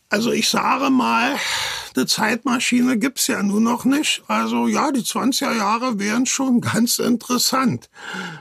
Also 0.08 0.32
ich 0.32 0.48
sage 0.48 0.90
mal, 0.90 1.36
eine 1.96 2.06
Zeitmaschine 2.06 2.98
gibt's 2.98 3.26
ja 3.26 3.42
nur 3.42 3.60
noch 3.60 3.84
nicht. 3.84 4.22
Also 4.28 4.66
ja, 4.66 4.90
die 4.92 5.02
20er 5.02 5.56
Jahre 5.56 5.98
wären 5.98 6.26
schon 6.26 6.60
ganz 6.60 6.98
interessant. 6.98 7.88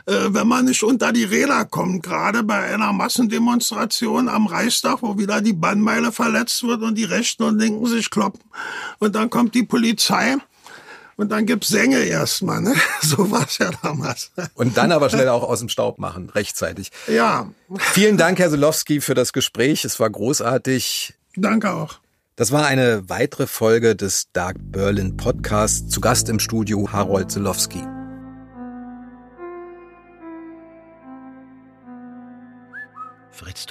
Äh, 0.05 0.29
wenn 0.29 0.47
man 0.47 0.65
nicht 0.65 0.83
unter 0.83 1.11
die 1.11 1.23
Räder 1.23 1.65
kommt, 1.65 2.03
gerade 2.03 2.43
bei 2.43 2.73
einer 2.73 2.93
Massendemonstration 2.93 4.29
am 4.29 4.47
Reichstag, 4.47 5.01
wo 5.01 5.17
wieder 5.17 5.41
die 5.41 5.53
Bannmeile 5.53 6.11
verletzt 6.11 6.63
wird 6.63 6.81
und 6.81 6.95
die 6.95 7.03
Rechten 7.03 7.43
und 7.43 7.59
Linken 7.59 7.85
sich 7.85 8.09
kloppen. 8.09 8.41
Und 8.99 9.15
dann 9.15 9.29
kommt 9.29 9.55
die 9.55 9.63
Polizei. 9.63 10.37
Und 11.17 11.31
dann 11.31 11.47
gibt's 11.47 11.69
Sänge 11.69 11.97
erstmal, 12.03 12.61
ne? 12.61 12.75
So 13.01 13.31
war's 13.31 13.57
ja 13.57 13.71
damals. 13.81 14.31
Und 14.53 14.77
dann 14.77 14.91
aber 14.91 15.09
schnell 15.09 15.29
auch 15.29 15.43
aus 15.43 15.59
dem 15.59 15.69
Staub 15.69 15.97
machen, 15.97 16.29
rechtzeitig. 16.29 16.91
Ja. 17.07 17.49
Vielen 17.77 18.17
Dank, 18.17 18.37
Herr 18.37 18.51
Solowski, 18.51 19.01
für 19.01 19.15
das 19.15 19.33
Gespräch. 19.33 19.83
Es 19.83 19.99
war 19.99 20.11
großartig. 20.11 21.15
Danke 21.35 21.73
auch. 21.73 21.99
Das 22.37 22.51
war 22.51 22.67
eine 22.67 23.09
weitere 23.09 23.47
Folge 23.47 23.95
des 23.95 24.31
Dark 24.31 24.57
Berlin 24.59 25.17
Podcasts. 25.17 25.89
Zu 25.89 25.99
Gast 26.01 26.29
im 26.29 26.37
Studio 26.37 26.87
Harold 26.91 27.31
Zelowski. 27.31 27.81
Fritz. 33.31 33.65